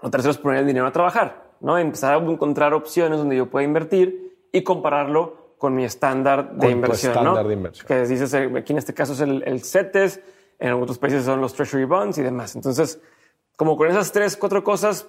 [0.00, 1.76] Lo tercero es poner el dinero a trabajar, ¿no?
[1.76, 6.60] Empezar a encontrar opciones donde yo pueda invertir y compararlo con mi estándar de Con
[6.60, 7.48] tu inversión, estándar ¿no?
[7.48, 7.86] de inversión.
[7.88, 10.20] Que dices, eh, aquí en este caso es el, el CETES,
[10.60, 12.54] en otros países son los Treasury Bonds y demás.
[12.54, 13.00] Entonces,
[13.56, 15.08] como con esas tres, cuatro cosas,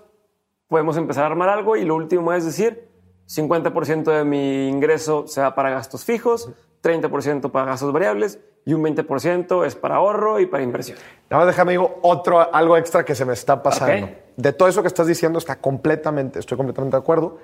[0.68, 2.90] podemos empezar a armar algo y lo último es decir,
[3.28, 6.52] 50% de mi ingreso se va para gastos fijos,
[6.84, 10.98] 30% para gastos variables y un 20% es para ahorro y para inversión.
[11.30, 14.06] Nada más déjame digo otro, algo extra que se me está pasando.
[14.08, 14.12] Ok.
[14.38, 17.38] De todo eso que estás diciendo, está completamente, estoy completamente de acuerdo.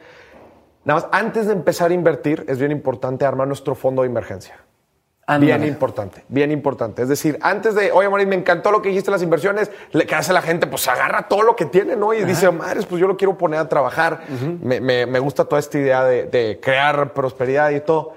[0.84, 4.56] Nada más, antes de empezar a invertir, es bien importante armar nuestro fondo de emergencia.
[5.28, 5.68] Bien Ándale.
[5.68, 7.04] importante, bien importante.
[7.04, 10.16] Es decir, antes de, oye, Maurice, me encantó lo que dijiste las inversiones, le- ¿qué
[10.16, 10.66] hace la gente?
[10.66, 12.16] Pues agarra todo lo que tiene, ¿no?
[12.16, 14.22] Y dice, madres, pues yo lo quiero poner a trabajar.
[14.60, 18.14] me, me- me gusta toda esta idea de, de crear prosperidad y todo.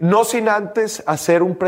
[0.00, 1.58] No sin antes hacer un,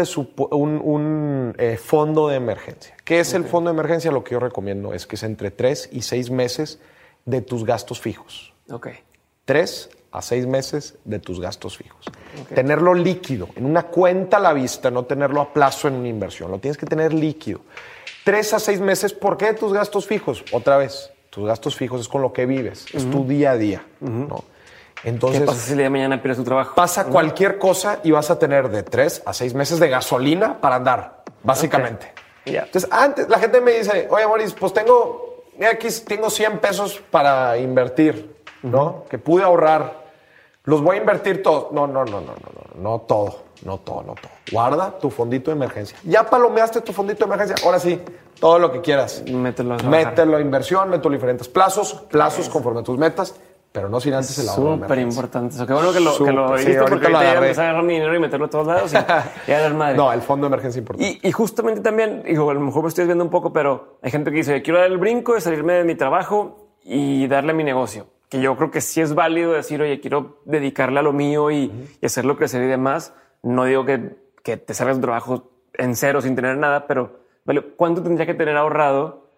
[0.51, 2.97] un, eh, fondo de emergencia.
[3.05, 4.11] ¿Qué es el fondo de emergencia?
[4.11, 6.79] Lo que yo recomiendo es que es entre tres y seis meses
[7.27, 8.89] de tus gastos fijos Ok.
[9.45, 12.07] tres a seis meses de tus gastos fijos.
[12.55, 16.51] Tenerlo líquido, en una cuenta a la vista, no tenerlo a plazo en una inversión.
[16.51, 17.61] Lo tienes que tener líquido.
[18.25, 20.43] Tres a seis meses, ¿por qué tus gastos fijos?
[20.53, 23.87] Otra vez, tus gastos fijos es con lo que vives, es tu día a día.
[24.01, 24.45] ¿no?
[25.03, 26.75] ¿Qué Entonces, pasa si el día de mañana pierdes tu trabajo?
[26.77, 30.77] pasa cualquier cosa y vas a tener de tres a seis meses de gasolina para
[30.77, 32.13] andar, básicamente.
[32.45, 32.63] Ya.
[32.63, 37.59] Entonces, antes la gente me dice, oye, Boris, pues tengo, aquí tengo 100 pesos para
[37.59, 39.05] invertir, ¿no?
[39.09, 40.03] Que pude ahorrar.
[40.65, 41.73] Los voy a invertir todos.
[41.73, 42.35] No, no, no, no, no,
[42.75, 44.31] no, no todo, no todo, no todo.
[44.53, 45.99] Guarda tu fondito de emergencia.
[46.05, 47.67] Ya palomeaste tu fondito de emergencia.
[47.67, 48.01] Ahora sí,
[48.39, 49.25] todo lo que quieras.
[49.29, 49.79] Mételo a.
[49.79, 53.35] Mételo a inversión, mételo a diferentes plazos, plazos conforme a tus metas,
[53.73, 55.67] pero no sin antes el ahorro Súper importante eso.
[55.67, 57.47] Qué bueno que lo, que lo sí, ahorita porque lo ahorita ya agarré.
[57.47, 58.97] empezar a agarrar mi dinero y meterlo a todos lados y,
[59.51, 59.97] y a dar madre.
[59.97, 61.19] No, el fondo de emergencia es importante.
[61.23, 64.11] Y, y justamente también, digo, a lo mejor me estoy viendo un poco, pero hay
[64.11, 67.55] gente que dice, quiero dar el brinco de salirme de mi trabajo y darle a
[67.55, 68.07] mi negocio.
[68.29, 71.71] Que yo creo que sí es válido decir, oye, quiero dedicarle a lo mío y,
[72.01, 73.15] y hacerlo crecer y demás.
[73.43, 77.63] No digo que, que te salgas de trabajo en cero sin tener nada, pero vale,
[77.77, 79.31] ¿cuánto tendría que tener ahorrado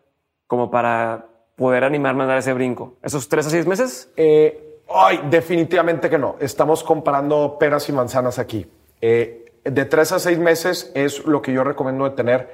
[0.46, 1.26] como para
[1.56, 2.94] poder animarme a dar ese brinco?
[3.02, 4.10] ¿Esos tres a seis meses?
[4.16, 6.36] Eh, ay, definitivamente que no.
[6.40, 8.66] Estamos comparando peras y manzanas aquí.
[9.00, 12.50] Eh, de tres a seis meses es lo que yo recomiendo de tener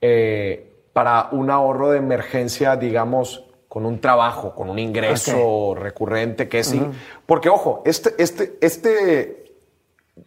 [0.00, 6.64] eh, para un ahorro de emergencia, digamos, con un trabajo, con un ingreso recurrente, que
[6.64, 6.80] sí.
[7.26, 9.47] Porque, ojo, este, este, este,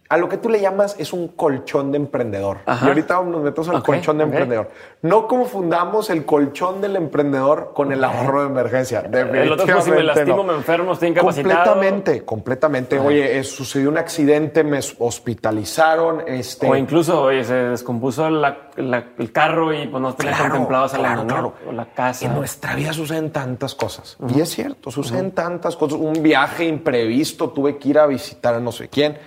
[0.10, 2.58] a lo que tú le llamas es un colchón de emprendedor.
[2.66, 2.86] Ajá.
[2.86, 4.70] Y ahorita nos metemos al Ok, colchón de emprendedor.
[5.04, 9.00] No confundamos el colchón del emprendedor con el ahorro de emergencia.
[9.02, 10.44] El otro es como si me Definitivamente lastimo, no.
[10.44, 11.74] me enfermo, estoy incapacitado.
[11.74, 13.00] Completamente, completamente.
[13.00, 16.24] Oye, eh, sucedió un accidente, me hospitalizaron.
[16.28, 20.52] Este, O incluso, oye, se descompuso la- la- el carro y pues no tenía Claro,
[20.52, 21.52] contemplado saliendo, claro, ¿no?
[21.54, 21.70] claro.
[21.70, 22.26] O la casa.
[22.26, 24.18] En nuestra vida suceden tantas cosas.
[24.36, 26.00] Y es cierto, suceden tantas cosas.
[26.00, 29.18] Un viaje imprevisto, tuve que ir a visitar a no sé quién.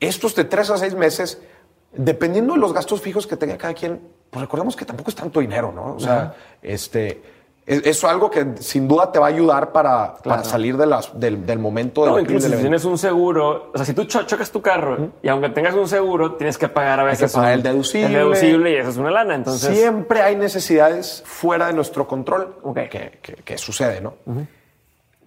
[0.00, 1.40] Estos de tres a seis meses,
[1.92, 5.40] dependiendo de los gastos fijos que tenga cada quien, pues recordemos que tampoco es tanto
[5.40, 5.94] dinero, ¿no?
[5.94, 7.20] O sea, este,
[7.66, 11.18] es, es algo que sin duda te va a ayudar para, para salir de las,
[11.18, 13.92] del, del momento de No, incluso crisis si del tienes un seguro, o sea, si
[13.92, 17.32] tú cho- chocas tu carro y aunque tengas un seguro, tienes que pagar a veces
[17.32, 18.06] pagar un- el deducible.
[18.06, 19.34] el deducible y eso es una lana.
[19.34, 22.54] Entonces, Siempre hay necesidades fuera de nuestro control
[22.90, 24.14] que- que sucede, ¿no?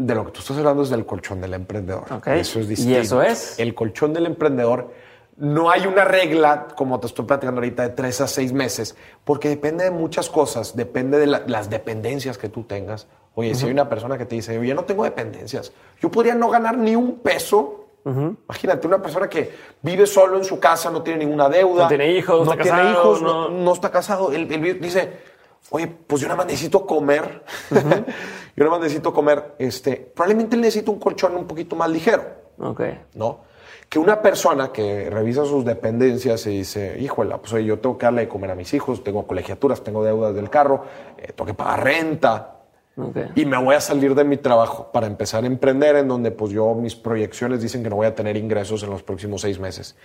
[0.05, 2.05] De lo que tú estás hablando es del colchón del emprendedor.
[2.11, 2.27] Ok.
[2.27, 2.99] Eso es ¿Y distinto.
[2.99, 3.59] eso es?
[3.59, 4.89] El colchón del emprendedor.
[5.37, 9.49] No hay una regla, como te estoy platicando ahorita, de tres a seis meses, porque
[9.49, 10.75] depende de muchas cosas.
[10.75, 13.07] Depende de la- las dependencias que tú tengas.
[13.33, 15.71] Oye, si hay una persona que te dice, oye, no tengo dependencias,
[16.01, 17.77] yo podría no ganar ni un peso.
[18.03, 21.83] Imagínate, una persona que vive solo en su casa, no tiene ninguna deuda.
[21.83, 24.31] No tiene hijos, no está tiene casado, hijos, no- no, no está casado.
[24.33, 25.30] Él, él dice,
[25.69, 27.43] oye, pues yo nada más necesito comer.
[27.69, 29.55] yo nada más necesito comer.
[29.57, 32.23] Este, probablemente él necesita un colchón un poquito más ligero,
[32.59, 32.81] ok.
[33.15, 33.51] ¿no?
[33.89, 38.05] Que una persona que revisa sus dependencias y dice, híjole, pues oye, yo tengo que
[38.05, 40.85] darle de comer a mis hijos, tengo colegiaturas, tengo deudas del carro,
[41.17, 42.59] eh, tengo que pagar renta.
[42.95, 43.17] ok.
[43.35, 46.51] Y me voy a salir de mi trabajo para empezar a emprender en donde pues
[46.51, 49.97] yo mis proyecciones dicen que no voy a tener ingresos en los próximos seis meses.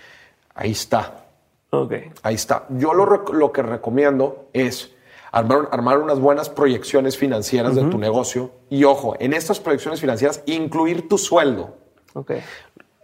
[0.55, 1.27] Ahí está.
[1.71, 1.93] Ok.
[2.23, 2.65] Ahí está.
[2.71, 4.96] Yo lo, lo que recomiendo es
[5.33, 10.43] armar, armar unas buenas proyecciones financieras de tu negocio y ojo, en estas proyecciones financieras
[10.47, 11.77] incluir tu sueldo.
[12.15, 12.33] Ok.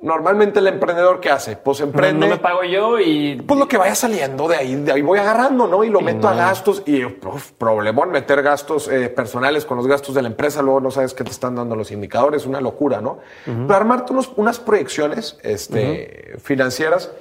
[0.00, 1.54] Normalmente el emprendedor ¿qué hace?
[1.56, 2.26] Pues emprende.
[2.26, 5.20] no me pago yo y Pues lo que vaya saliendo de ahí, de ahí voy
[5.20, 5.84] agarrando, ¿no?
[5.84, 10.16] Y lo meto a gastos y uf, problemón meter gastos eh, personales con los gastos
[10.16, 13.20] de la empresa, luego no sabes qué te están dando los indicadores, una locura, ¿no?
[13.44, 17.12] Pero armarte unos- unas proyecciones este, financieras,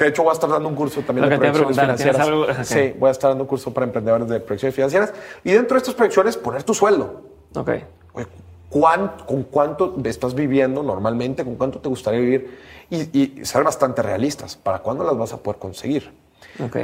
[0.00, 2.16] que de hecho voy a estar dando un curso también Lo de proyecciones preguntar, ¿tienes
[2.16, 2.56] financieras.
[2.56, 2.64] algo?
[2.64, 5.12] Sí, voy a estar dando un curso para emprendedores de proyecciones financieras
[5.44, 7.20] y dentro de estas proyecciones poner tu sueldo.
[7.54, 7.70] Ok.
[8.14, 8.26] Oye,
[8.70, 11.44] ¿cuán- ¿Con cuánto estás viviendo normalmente?
[11.44, 12.56] ¿Con cuánto te gustaría vivir?
[12.88, 14.56] Y, y ser bastante realistas.
[14.56, 16.10] ¿Para cuándo las vas a poder conseguir?
[16.64, 16.78] Ok.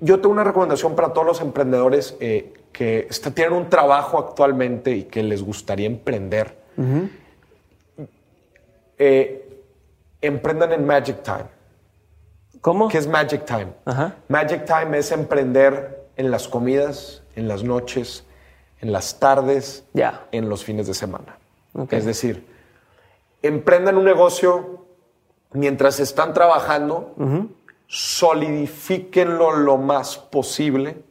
[0.00, 4.90] Yo tengo una recomendación para todos los emprendedores eh, que está- tienen un trabajo actualmente
[4.92, 6.56] y que les gustaría emprender.
[8.98, 9.60] Eh,
[10.22, 11.52] emprendan en Magic Time.
[12.64, 12.88] ¿Cómo?
[12.88, 13.74] ¿Qué es Magic Time?
[13.84, 14.14] Ajá.
[14.28, 18.24] Magic Time es emprender en las comidas, en las noches,
[18.80, 19.84] en las tardes,
[20.32, 21.36] en los fines de semana.
[21.90, 22.46] Es decir,
[23.42, 24.86] emprendan un negocio
[25.52, 27.14] mientras están trabajando,
[27.86, 31.02] solidifíquenlo lo más posible,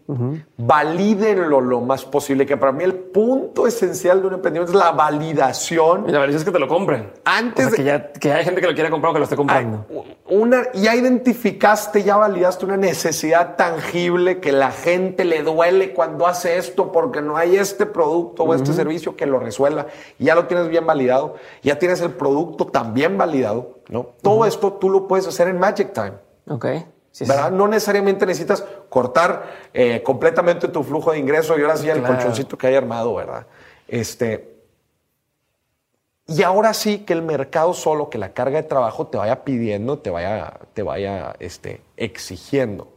[0.57, 4.91] valídenlo lo más posible, que para mí el punto esencial de un emprendimiento es la
[4.91, 7.11] validación Y la verdad es que te lo compren.
[7.25, 9.19] Antes O sea, de- que, ya, que hay gente que lo quiera comprar o que
[9.19, 9.85] lo esté comprando.
[10.29, 16.57] Una, ya identificaste, ya validaste una necesidad tangible que la gente le duele cuando hace
[16.57, 19.87] esto porque no hay este producto o este servicio que lo resuelva.
[20.19, 24.07] Ya lo tienes bien validado, ya tienes el producto también validado, ¿no?
[24.21, 26.13] Todo esto tú lo puedes hacer en Magic Time.
[26.47, 26.65] Ok.
[27.11, 27.29] Sí, sí.
[27.31, 27.51] ¿verdad?
[27.51, 32.15] No necesariamente necesitas cortar eh, completamente tu flujo de ingreso y ahora sí el Claro.
[32.15, 33.45] colchoncito que hay armado, ¿verdad?
[33.87, 34.51] Este,
[36.25, 39.99] y ahora sí que el mercado solo, que la carga de trabajo te vaya pidiendo,
[39.99, 42.87] te vaya, te vaya este, exigiendo.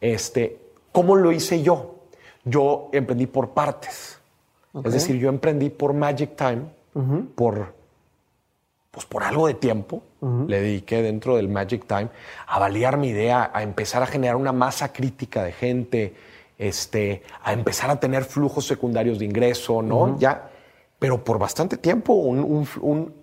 [0.00, 0.58] Este,
[0.92, 1.94] ¿Cómo lo hice yo?
[2.44, 4.18] Yo emprendí por partes.
[4.84, 6.62] Es decir, yo emprendí por Magic Time,
[7.34, 7.72] por,
[8.90, 10.02] pues por algo de tiempo.
[10.48, 12.08] Le dediqué dentro del Magic Time
[12.46, 16.14] a validar mi idea, a empezar a generar una masa crítica de gente,
[16.58, 20.18] este, a empezar a tener flujos secundarios de ingreso, ¿no?
[20.18, 20.50] Ya,
[20.98, 23.14] pero por bastante tiempo, un, un- un-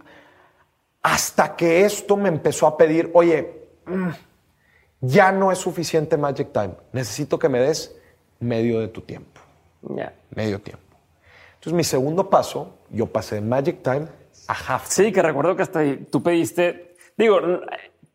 [1.03, 4.09] hasta que esto me empezó a pedir, oye, mm,
[5.01, 7.95] ya no es suficiente Magic Time, necesito que me des
[8.39, 9.39] medio de tu tiempo
[9.95, 10.13] Ya.
[10.35, 10.83] medio tiempo.
[11.55, 14.07] Entonces, mi segundo paso, yo pasé de Magic Time
[14.47, 14.87] a Half.
[14.87, 17.39] Sí, que recuerdo que hasta ahí tú pediste, digo,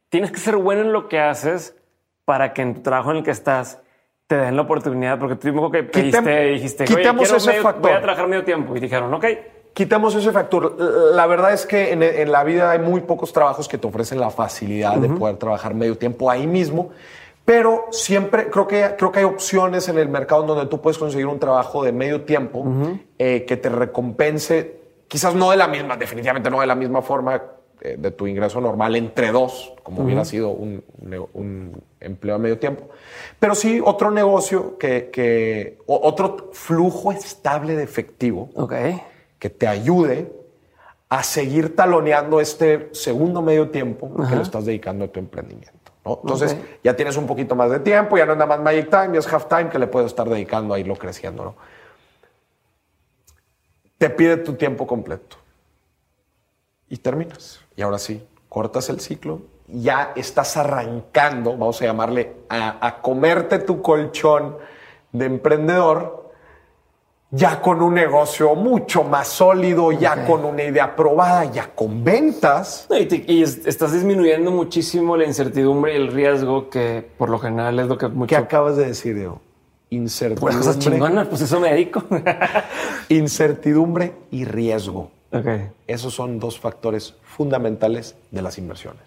[0.08, 1.76] tienes que ser bueno en lo que haces
[2.24, 3.80] para que en tu trabajo en el que estás
[4.26, 7.36] te den la oportunidad, porque tú mismo que pediste Quitem- y dijiste, oye, quitemos quiero
[7.36, 7.82] ese medio- factor.
[7.82, 8.76] voy a trabajar medio tiempo.
[8.76, 9.24] Y dijeron, ok,
[9.74, 10.76] Quitemos ese factor.
[11.14, 14.20] La verdad es que en, en la vida hay muy pocos trabajos que te ofrecen
[14.20, 16.90] la facilidad de poder trabajar medio tiempo ahí mismo.
[17.46, 21.26] Pero siempre creo que, creo que hay opciones en el mercado donde tú puedes conseguir
[21.26, 22.66] un trabajo de medio tiempo
[23.18, 24.81] eh, que te recompense,
[25.12, 27.42] quizás no de la misma, definitivamente no de la misma forma
[27.82, 32.38] eh, de tu ingreso normal entre dos, como hubiera sido un, un- un empleo a
[32.38, 32.88] medio tiempo.
[33.38, 38.48] Pero sí otro negocio que, otro flujo estable de efectivo
[39.38, 40.32] que te ayude
[41.10, 45.92] a seguir taloneando este segundo medio tiempo que le estás dedicando a tu emprendimiento.
[46.06, 46.20] ¿no?
[46.22, 49.10] Entonces ya tienes un poquito más de tiempo, ya no es nada más Magic Time,
[49.12, 51.44] ya es Half Time que le puedes estar dedicando a irlo creciendo.
[51.44, 51.54] ¿no?
[54.02, 55.36] Te pide tu tiempo completo
[56.88, 57.60] y terminas.
[57.76, 63.60] Y ahora sí, cortas el ciclo, ya estás arrancando, vamos a llamarle, a, a comerte
[63.60, 64.56] tu colchón
[65.12, 66.32] de emprendedor
[67.30, 72.88] ya con un negocio mucho más sólido, ya con una idea probada, ya con ventas.
[72.90, 77.30] No, Y, te- y es- estás disminuyendo muchísimo la incertidumbre y el riesgo que por
[77.30, 78.26] lo general es lo que mucho...
[78.28, 79.40] ¿Qué acabas de decir, Diego?
[80.40, 82.04] Puras cosas Incertidumbre, chingonas, pues eso me dedico.
[83.08, 85.10] incertidumbre y riesgo.
[85.32, 85.46] ok.
[85.86, 89.02] Esos son dos factores fundamentales de las inversiones.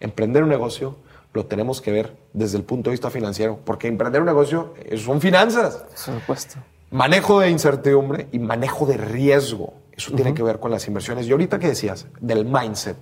[0.00, 0.96] Emprender un negocio
[1.32, 5.20] lo tenemos que ver desde el punto de vista financiero, porque emprender un negocio son
[5.20, 5.76] finanzas.
[5.76, 6.56] Por supuesto.
[6.90, 9.72] Manejo de incertidumbre y manejo de riesgo.
[9.96, 11.26] Eso tiene que ver con las inversiones.
[11.26, 12.98] Y ahorita que decías del mindset,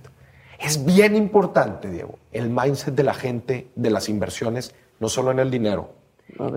[0.59, 5.39] es bien importante, Diego, el mindset de la gente de las inversiones, no solo en
[5.39, 5.93] el dinero,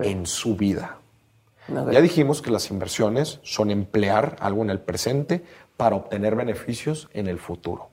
[0.03, 0.99] En su vida.
[1.67, 5.43] Ya dijimos que las inversiones son emplear algo en el presente
[5.77, 7.89] para obtener beneficios en el futuro.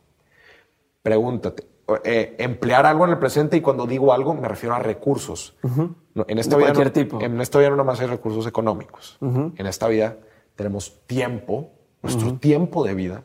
[1.02, 1.66] Pregúntate,
[2.04, 5.56] eh, emplear algo en el presente y cuando digo algo me refiero a recursos.
[6.14, 7.20] No, en esta De vida cualquier no, tipo.
[7.22, 9.18] En esta vida no nomás hay recursos económicos.
[9.20, 10.18] En esta vida
[10.54, 11.70] tenemos tiempo,
[12.02, 13.24] nuestro tiempo de vida.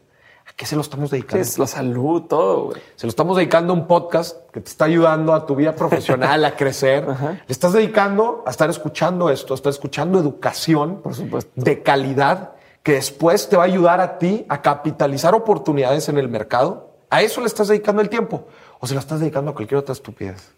[0.58, 1.42] ¿A qué se lo estamos Sí, dedicando?
[1.44, 2.82] es la salud, todo, güey.
[2.96, 6.44] Se lo estamos dedicando a un podcast que te está ayudando a tu vida profesional
[6.46, 7.06] a crecer.
[7.22, 11.52] Le estás dedicando a estar escuchando esto, a estar escuchando educación Por supuesto.
[11.56, 16.28] de calidad que después te va a ayudar a ti a capitalizar oportunidades en el
[16.28, 16.96] mercado.
[17.12, 18.48] A eso le estás dedicando el tiempo
[18.80, 20.56] o se lo estás dedicando a cualquier otra estupidez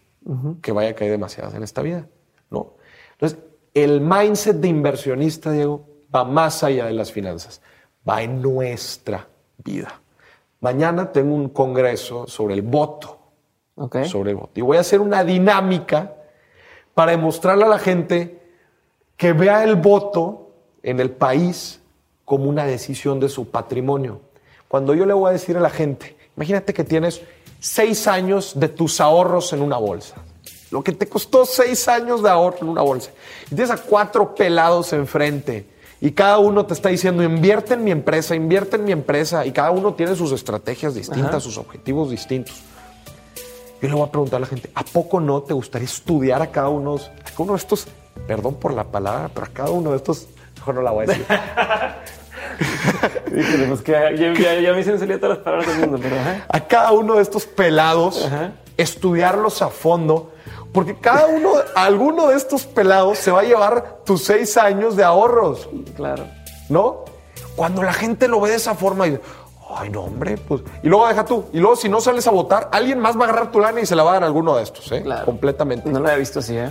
[0.62, 2.06] que vaya a caer demasiadas en esta vida.
[2.48, 2.72] No.
[3.12, 3.38] Entonces,
[3.74, 7.60] el mindset de inversionista, Diego, va más allá de las finanzas,
[8.08, 9.28] va en nuestra
[9.62, 10.00] vida.
[10.60, 13.18] Mañana tengo un congreso sobre el voto,
[14.04, 14.52] sobre el voto.
[14.54, 16.14] Y voy a hacer una dinámica
[16.94, 18.42] para demostrarle a la gente
[19.16, 20.50] que vea el voto
[20.82, 21.80] en el país
[22.24, 24.20] como una decisión de su patrimonio.
[24.68, 27.22] Cuando yo le voy a decir a la gente, imagínate que tienes
[27.58, 30.16] seis años de tus ahorros en una bolsa,
[30.70, 33.10] lo que te costó seis años de ahorro en una bolsa,
[33.46, 35.66] y tienes a cuatro pelados enfrente,
[36.00, 39.52] y cada uno te está diciendo, invierte en mi empresa, invierte en mi empresa, y
[39.52, 42.62] cada uno tiene sus estrategias distintas, sus objetivos distintos.
[43.82, 46.50] Yo le voy a preguntar a la gente, ¿a poco no te gustaría estudiar a
[46.50, 47.86] cada uno, a cada uno de estos,
[48.26, 50.26] perdón por la palabra, pero a cada uno de estos,
[50.56, 51.26] mejor no la voy a decir,
[53.68, 56.16] pues que ya, ya, ya me hicieron salir todas las palabras del mundo, pero
[56.48, 58.52] a cada uno de estos pelados, Ajá.
[58.76, 60.32] estudiarlos a fondo,
[60.72, 65.04] porque cada uno, alguno de estos pelados se va a llevar tus seis años de
[65.04, 66.26] ahorros, Claro.
[66.68, 67.04] ¿no?
[67.56, 69.18] Cuando la gente lo ve de esa forma y
[69.76, 70.62] ay, no, hombre, pues.
[70.82, 71.44] Y luego deja tú.
[71.52, 73.86] Y luego, si no sales a votar, alguien más va a agarrar tu lana y
[73.86, 75.02] se la va a dar a alguno de estos, ¿eh?
[75.02, 75.24] Claro.
[75.26, 75.88] Completamente.
[75.90, 76.70] No lo había visto así, ¿eh?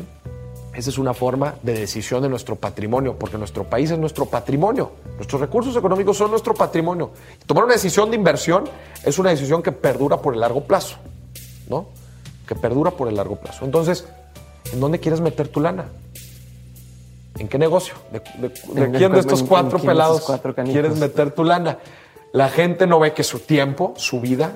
[0.74, 4.92] Esa es una forma de decisión de nuestro patrimonio, porque nuestro país es nuestro patrimonio.
[5.18, 7.12] Nuestros recursos económicos son nuestro patrimonio.
[7.46, 8.64] Tomar una decisión de inversión
[9.04, 10.96] es una decisión que perdura por el largo plazo,
[11.68, 11.88] ¿no?
[12.50, 13.64] Que perdura por el largo plazo.
[13.64, 14.08] Entonces,
[14.74, 15.86] ¿en dónde quieres meter tu lana?
[17.38, 17.94] ¿En qué negocio?
[18.12, 21.78] ¿De, de- de En- quién de estos cuatro pelados cuatro quieres meter tu lana?
[22.34, 24.54] La gente no ve que su tiempo, su vida,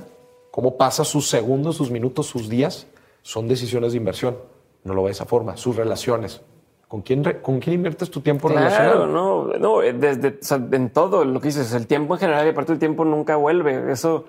[0.50, 2.88] cómo pasa sus segundos, sus minutos, sus días,
[3.22, 4.38] son decisiones de inversión.
[4.84, 5.56] No lo ve de esa forma.
[5.56, 6.42] Sus relaciones
[6.88, 9.08] ¿Con quién, ¿Con quién inviertes tu tiempo Claro, relacionado?
[9.08, 12.50] no, no, desde, o sea, en todo lo que dices, el tiempo en general y
[12.50, 13.92] aparte el tiempo nunca vuelve.
[13.92, 14.26] Eso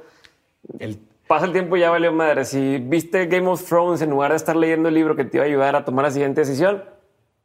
[0.79, 2.45] El- pasa el tiempo y ya valió madre.
[2.45, 5.45] Si viste Game of Thrones en lugar de estar leyendo el libro que te iba
[5.45, 6.85] a ayudar a tomar la siguiente decisión,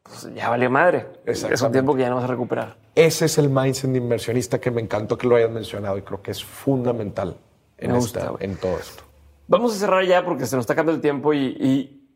[0.03, 1.07] pues ya valió madre.
[1.25, 2.77] Es un tiempo que ya no vas a recuperar.
[2.95, 6.21] ese es el mindset de inversionista que me encantó que lo hayas mencionado y creo
[6.21, 7.37] que es fundamental
[7.77, 8.43] en, esta- gusta, güey.
[8.45, 9.03] en todo esto.
[9.47, 12.09] Vamos a cerrar ya porque se nos está acabando el tiempo y, y,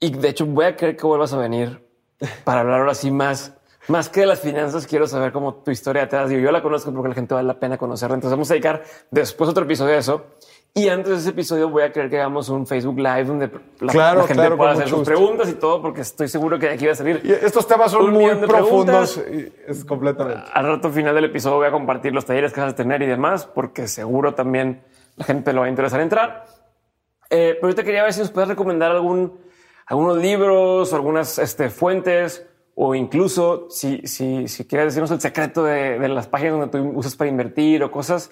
[0.00, 1.86] y de hecho voy a querer que vuelvas a venir
[2.44, 3.54] para hablar ahora sí más.
[3.86, 6.28] Más que de las finanzas, quiero saber cómo tu historia atrás.
[6.28, 8.16] Digo, yo la conozco porque la gente vale la pena conocerla.
[8.16, 10.26] Entonces vamos a dedicar después otro episodio de eso.
[10.74, 13.50] Y antes de ese episodio voy a querer que hagamos un Facebook Live donde
[13.80, 15.12] la, Claro, la gente claro, pueda hacer sus gusto.
[15.12, 17.20] preguntas y todo, porque estoy seguro que de aquí va a salir.
[17.24, 19.20] Y estos temas son muy profundos.
[19.30, 20.42] y es completamente.
[20.52, 23.06] Al rato final del episodio voy a compartir los talleres que vas a tener y
[23.06, 24.82] demás, porque seguro también
[25.16, 26.44] la gente lo va a interesar entrar.
[27.30, 29.36] Eh, pero yo te quería ver si nos puedes recomendar algún,
[29.86, 32.46] algunos libros o algunas este, fuentes
[32.76, 36.78] o incluso si, si, si quieres decirnos el secreto de, de las páginas donde tú
[36.96, 38.30] usas para invertir o cosas.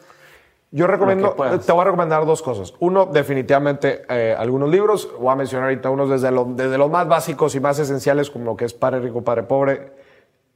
[0.76, 1.28] Yo recomiendo,
[1.66, 2.74] te voy a recomendar dos cosas.
[2.80, 5.08] Uno, definitivamente eh, algunos libros.
[5.18, 8.44] Voy a mencionar ahorita unos desde, lo- desde los más básicos y más esenciales, como
[8.44, 9.92] lo que es Padre Rico, Padre Pobre,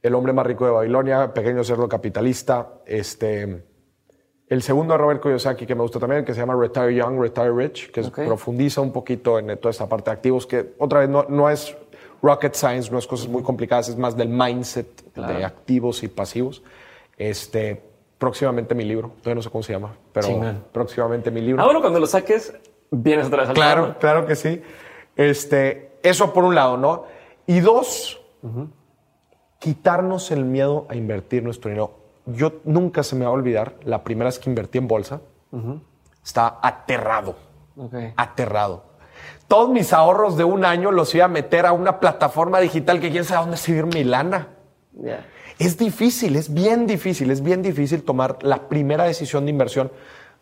[0.03, 2.69] El hombre más rico de Babilonia, Pequeño cerdo capitalista.
[2.85, 3.63] Este,
[4.47, 7.51] el segundo de Robert Kiyosaki, que me gusta también, que se llama Retire Young, Retire
[7.51, 11.25] Rich, que profundiza un poquito en toda esta parte de activos, que otra vez no,
[11.29, 11.75] no es
[12.21, 16.61] rocket science, no es cosas muy complicadas, es más del mindset de activos y pasivos.
[17.17, 17.81] Este,
[18.21, 20.27] próximamente mi libro, todavía no sé cómo se llama, pero
[20.71, 21.59] próximamente mi libro.
[21.59, 22.53] Ah, bueno, cuando lo saques,
[22.91, 23.99] vienes otra vez al Claro, programa.
[23.99, 24.61] claro que sí.
[25.15, 27.05] Este, eso por un lado, ¿no?
[27.47, 28.21] Y dos,
[29.57, 31.95] quitarnos el miedo a invertir nuestro dinero.
[32.27, 35.21] Yo nunca se me va a olvidar la primera vez que invertí en bolsa.
[36.23, 37.35] Estaba aterrado,
[38.17, 38.83] aterrado.
[39.47, 43.09] Todos mis ahorros de un año los iba a meter a una plataforma digital que
[43.09, 44.49] quién sabe dónde seguir mi lana.
[45.61, 49.91] Es difícil, es bien difícil, es bien difícil tomar la primera decisión de inversión.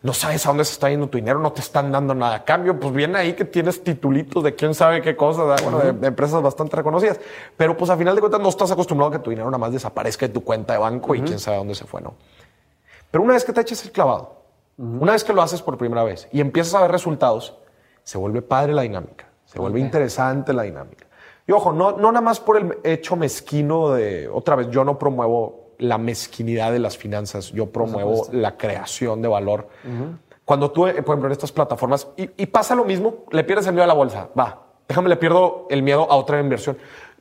[0.00, 2.44] No sabes a dónde se está yendo tu dinero, no te están dando nada a
[2.44, 2.80] cambio.
[2.80, 6.40] Pues viene ahí que tienes titulitos de quién sabe qué cosas, bueno, de, de empresas
[6.40, 7.20] bastante reconocidas.
[7.54, 9.72] Pero pues a final de cuentas no estás acostumbrado a que tu dinero nada más
[9.72, 12.14] desaparezca de tu cuenta de banco y quién sabe a dónde se fue, ¿no?
[13.10, 14.42] Pero una vez que te eches el clavado,
[14.78, 17.58] una vez que lo haces por primera vez y empiezas a ver resultados,
[18.04, 21.09] se vuelve padre la dinámica, se vuelve interesante la dinámica.
[21.46, 24.98] Y ojo, no, no nada más por el hecho mezquino de, otra vez, yo no
[24.98, 29.68] promuevo la mezquinidad de las finanzas, yo promuevo la creación de valor.
[30.44, 33.66] Cuando tú, eh, por ejemplo, en estas plataformas, y, y pasa lo mismo, le pierdes
[33.66, 36.76] el miedo a la bolsa, va, déjame, le pierdo el miedo a otra inversión.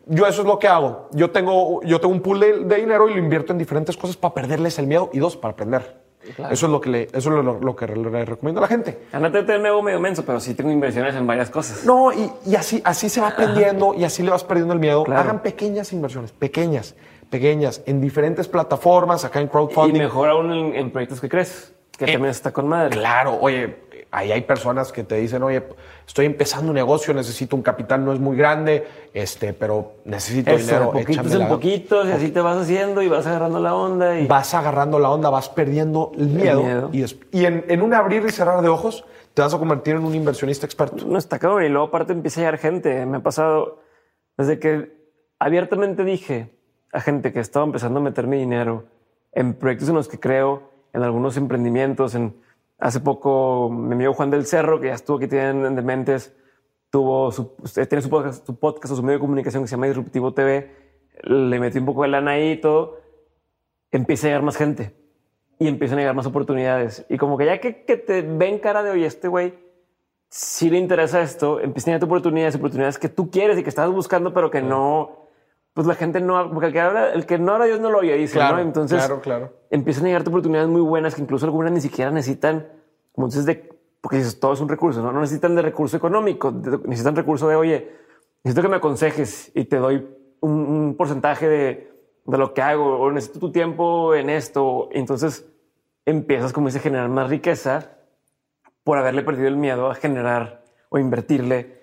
[0.08, 1.08] Yo eso es lo que hago.
[1.12, 4.18] Yo tengo, yo tengo un pool de, de dinero y lo invierto en diferentes cosas
[4.18, 6.09] para perderles el miedo y dos, para aprender.
[6.34, 6.54] Claro.
[6.54, 9.00] Eso es lo que le, eso es lo, lo que le recomiendo a la gente.
[9.12, 11.84] Andate te me hago medio menso, pero sí tengo inversiones en varias cosas.
[11.86, 15.04] No, y, y así, así se va aprendiendo y así le vas perdiendo el miedo.
[15.04, 15.22] Claro.
[15.22, 16.96] Hagan pequeñas inversiones, pequeñas,
[17.30, 20.00] pequeñas, en diferentes plataformas, acá en Y crowdfunding.
[20.02, 22.92] mejor aún en, en proyectos que crees, que Eh, también está con madre.
[22.92, 23.76] Claro, oye,
[24.12, 25.64] ahí hay personas que te dicen, oye,
[26.08, 30.66] estoy empezando un negocio, necesito un capital, no es muy grande, este, pero necesito Eso,
[30.66, 30.92] dinero.
[30.92, 34.20] poquitos en poquitos, y así te vas haciendo y vas agarrando la onda.
[34.20, 34.26] Y...
[34.28, 36.90] Vas agarrando la onda, vas perdiendo el miedo, miedo.
[36.92, 39.06] y, des- y en, en un abrir y cerrar de ojos
[39.36, 41.06] te vas a convertir en un inversionista experto.
[41.06, 41.64] No está cabrón.
[41.64, 43.06] Y luego aparte empieza a llegar gente.
[43.06, 43.80] Me ha pasado
[44.38, 44.92] desde que
[45.38, 46.50] abiertamente dije
[46.92, 48.86] a gente que estaba empezando a meter mi dinero
[49.32, 52.16] en proyectos en los que creo, en algunos emprendimientos.
[52.16, 52.36] En,
[52.80, 56.36] hace poco mi amigo Juan del Cerro, que ya estuvo aquí tienen en Dementes,
[56.90, 59.76] tuvo su, usted tiene su podcast, su podcast o su medio de comunicación que se
[59.76, 60.76] llama Disruptivo TV.
[61.24, 63.00] Le metí un poco de lana ahí y todo.
[63.92, 64.96] Empieza a llegar más gente
[65.60, 67.06] y empiezan a llegar más oportunidades.
[67.10, 69.54] Y como que ya que, que te ven cara de, oye, este güey
[70.30, 73.90] si le interesa esto, empiezan a llegar oportunidades, oportunidades que tú quieres y que estás
[73.90, 75.19] buscando, pero que no,
[75.74, 78.00] pues la gente no, porque el que habla, el que no habla Dios no lo
[78.00, 78.62] oye, dice, Claro, ¿no?
[78.64, 79.54] Entonces, claro, claro.
[79.70, 82.68] empiezan a llegarte oportunidades muy buenas que incluso algunas ni siquiera necesitan,
[83.14, 83.70] como dices, de,
[84.02, 85.12] porque todo es un recurso, ¿no?
[85.12, 87.92] No necesitan de recurso económico, de- necesitan recurso de, oye,
[88.44, 90.08] necesito que me aconsejes y te doy
[90.42, 91.92] un, un porcentaje de,
[92.26, 94.90] de lo que hago o necesito tu tiempo en esto.
[94.92, 95.46] Entonces
[96.06, 97.92] empiezas, como dice, a generar más riqueza
[98.84, 101.78] por haberle perdido el miedo a generar o invertirle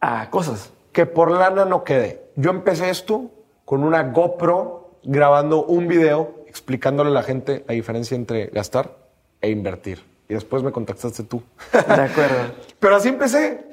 [0.00, 0.72] a cosas.
[0.92, 2.24] que por lana no quede.
[2.36, 3.30] Yo empecé esto
[3.64, 8.96] con una GoPro grabando un video explicándole a la gente la diferencia entre gastar
[9.40, 10.02] e invertir.
[10.28, 11.42] Y después me contactaste tú.
[11.72, 12.36] De acuerdo.
[12.80, 13.64] Pero así empecé.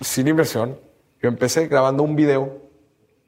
[0.00, 0.78] Sin inversión.
[1.20, 2.58] Yo empecé grabando un video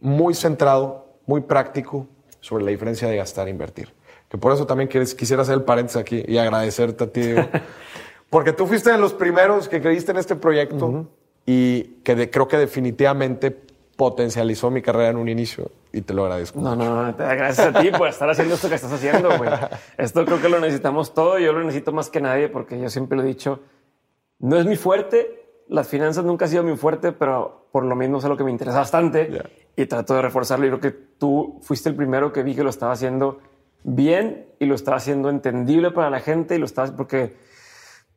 [0.00, 2.06] muy centrado, muy práctico
[2.40, 3.92] sobre la diferencia de gastar e invertir.
[4.28, 7.42] Que por eso también quieres- quisiera hacer el paréntesis aquí y agradecerte a ti, Diego.
[8.30, 11.08] Porque tú fuiste de los primeros que creíste en este proyecto
[11.44, 13.60] y que de- creo que definitivamente
[14.00, 16.58] potencializó mi carrera en un inicio y te lo agradezco.
[16.58, 19.50] No, no, no, gracias a ti por estar haciendo esto que estás haciendo, güey.
[19.98, 21.38] Esto creo que lo necesitamos todo.
[21.38, 23.60] Yo lo necesito más que nadie porque yo siempre lo he dicho.
[24.38, 25.64] No es mi fuerte.
[25.68, 28.50] Las finanzas nunca ha sido mi fuerte, pero por lo mismo es algo que me
[28.50, 29.42] interesa bastante
[29.76, 30.64] y trato de reforzarlo.
[30.64, 33.40] Y creo que tú fuiste el primero que vi que lo estaba haciendo
[33.82, 37.36] bien y lo estaba haciendo entendible para la gente y lo estabas porque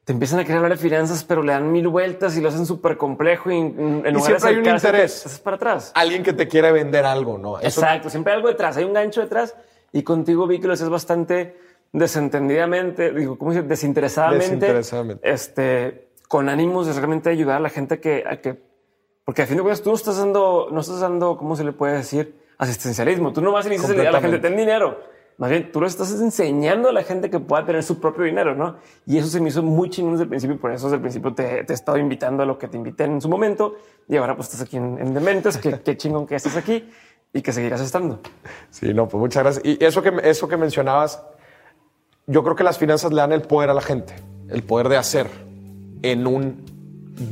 [0.04, 2.66] te empiezan a querer hablar de finanzas, pero le dan mil vueltas y lo hacen
[2.66, 3.52] súper complejo.
[3.52, 5.42] Y, en y siempre hay un interés.
[5.44, 5.92] Para atrás.
[5.96, 7.60] Alguien que te quiere vender algo, ¿no?
[7.62, 8.10] Exacto.
[8.10, 8.76] Siempre hay algo detrás.
[8.76, 9.56] Hay un gancho detrás.
[9.94, 11.58] Y contigo vi que lo haces bastante
[11.94, 13.64] desentendidamente, digo, ¿cómo dice?
[13.64, 14.48] Desinteresadamente.
[14.50, 15.30] Desinteresadamente.
[15.32, 18.60] Este, con ánimos de realmente ayudar a la gente que, a que,
[19.24, 21.72] porque a fin de cuentas tú no estás dando, no estás dando, ¿cómo se le
[21.72, 22.36] puede decir?
[22.58, 23.32] Asistencialismo.
[23.32, 26.12] Tú no vas a decir a la gente, ten dinero más bien, tú lo estás
[26.12, 28.76] enseñando a la gente que pueda tener su propio dinero, ¿no?
[29.06, 30.60] Y eso se me hizo muy chingón desde el principio.
[30.60, 33.20] Por eso desde el principio te, he estado invitando a lo que te invité en
[33.20, 33.76] su momento.
[34.08, 35.58] Y ahora pues estás aquí en, Dementes.
[35.58, 36.88] qué, qué chingón que estés aquí
[37.34, 38.20] y que seguirás estando.
[38.70, 39.66] Sí, no, pues muchas gracias.
[39.66, 41.24] Y eso que, eso que mencionabas,
[42.28, 44.14] yo creo que las finanzas le dan el poder a la gente,
[44.50, 45.28] el poder de hacer
[46.04, 46.64] en un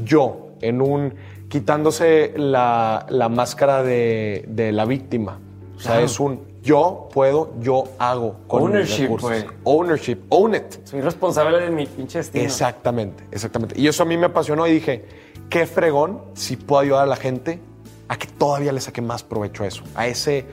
[0.04, 1.14] yo, en un
[1.50, 5.40] quitándose la, la máscara de, de, la víctima.
[5.76, 10.86] O sea, es un yo puedo, yo hago con Ownership, mis Ownership, own it.
[10.86, 12.44] Soy responsable de mi pinche destino.
[12.44, 13.80] Exactamente, exactamente.
[13.80, 15.06] Y eso a mí me apasionó y dije,
[15.50, 17.60] qué fregón si puedo ayudar a la gente
[18.08, 20.46] a que todavía le saque más provecho a eso, a ese...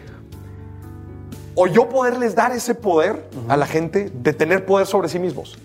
[1.55, 5.59] O yo poderles dar ese poder a la gente de tener poder sobre sí mismos.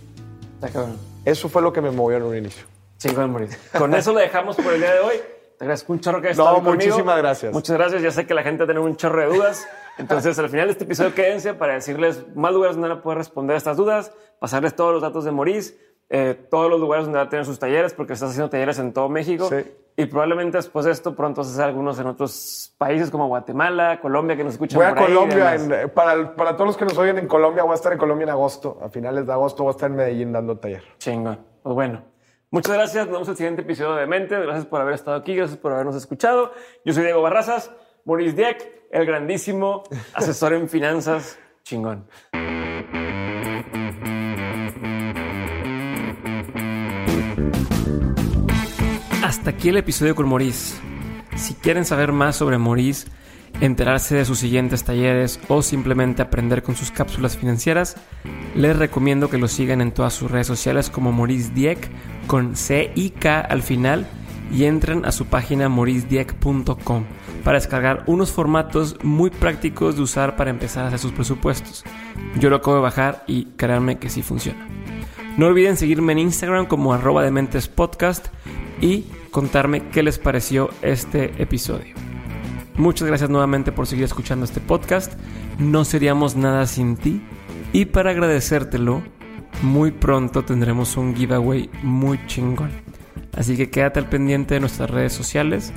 [1.24, 2.66] Eso fue lo que me movió en un inicio.
[2.98, 3.60] Chingón, Mauricio.
[3.78, 5.16] Con eso lo dejamos por el día de hoy.
[5.58, 7.54] Te agradezco un chorro que hayas no, muchísimas gracias.
[7.54, 8.02] Muchas gracias.
[8.02, 9.68] Ya sé que la gente tiene un chorro de dudas.
[9.98, 13.20] Entonces, al final de este episodio, quédense para decirles más lugares donde van a poder
[13.20, 15.78] responder a estas dudas, pasarles todos los datos de Maurice,
[16.10, 18.94] eh, todos los lugares donde va a tener sus talleres, porque estás haciendo talleres en
[18.94, 19.50] todo México.
[19.96, 24.44] Y probablemente después de esto, pronto haces algunos en otros países como Guatemala, Colombia, que
[24.44, 24.78] nos escuchan.
[24.78, 25.56] Voy a Colombia.
[25.56, 28.24] Eh, para, para todos los que nos oyen en Colombia, voy a estar en Colombia
[28.24, 28.80] en agosto.
[28.84, 30.84] A finales de agosto voy a estar en Medellín dando taller.
[30.98, 31.40] Chingón.
[31.62, 32.02] Pues bueno.
[32.50, 33.06] Muchas gracias.
[33.06, 34.40] Nos vemos en el siguiente episodio de Mente.
[34.40, 35.36] Gracias por haber estado aquí.
[35.36, 36.52] Gracias por habernos escuchado.
[36.86, 37.72] Yo soy Diego Barrazas.
[38.06, 39.84] Maurice Dieck el grandísimo
[40.14, 42.06] asesor en finanzas chingón.
[49.24, 50.76] Hasta aquí el episodio con Maurice.
[51.38, 53.08] Si quieren saber más sobre Maurice,
[53.62, 57.96] enterarse de sus siguientes talleres o simplemente aprender con sus cápsulas financieras,
[58.54, 61.90] les recomiendo que lo sigan en todas sus redes sociales como Maurice Dieck
[62.28, 64.06] con C y K al final
[64.52, 67.06] y entren a su página mauricedieck.com
[67.44, 71.84] para descargar unos formatos muy prácticos de usar para empezar a hacer sus presupuestos.
[72.40, 74.68] Yo lo acabo de bajar y créanme que sí funciona.
[75.38, 78.28] No olviden seguirme en Instagram como arroba de podcast
[78.82, 81.96] y contarme qué les pareció este episodio.
[82.76, 85.14] Muchas gracias nuevamente por seguir escuchando este podcast.
[85.60, 87.22] No seríamos nada sin ti.
[87.72, 89.02] Y para agradecértelo,
[89.62, 92.72] muy pronto tendremos un giveaway muy chingón.
[93.36, 95.74] Así que quédate al pendiente de nuestras redes sociales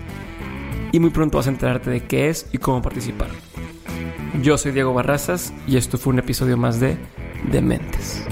[0.97, 3.29] y muy pronto vas a enterarte de qué es y cómo participar.
[4.43, 6.97] Yo soy Diego Barrazas y esto fue un episodio más de
[7.51, 8.25] Dementes.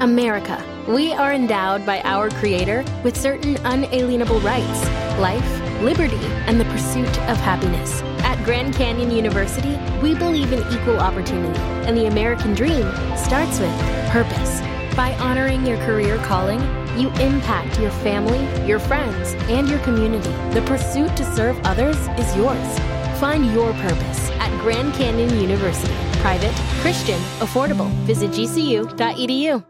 [0.00, 0.58] America.
[0.88, 7.18] We are endowed by our Creator with certain unalienable rights life, liberty, and the pursuit
[7.28, 8.02] of happiness.
[8.50, 11.56] Grand Canyon University, we believe in equal opportunity,
[11.86, 12.82] and the American dream
[13.16, 13.70] starts with
[14.08, 14.60] purpose.
[14.96, 16.58] By honoring your career calling,
[16.98, 20.32] you impact your family, your friends, and your community.
[20.52, 22.78] The pursuit to serve others is yours.
[23.20, 25.94] Find your purpose at Grand Canyon University.
[26.18, 26.52] Private,
[26.82, 27.88] Christian, affordable.
[28.04, 29.64] Visit gcu.edu.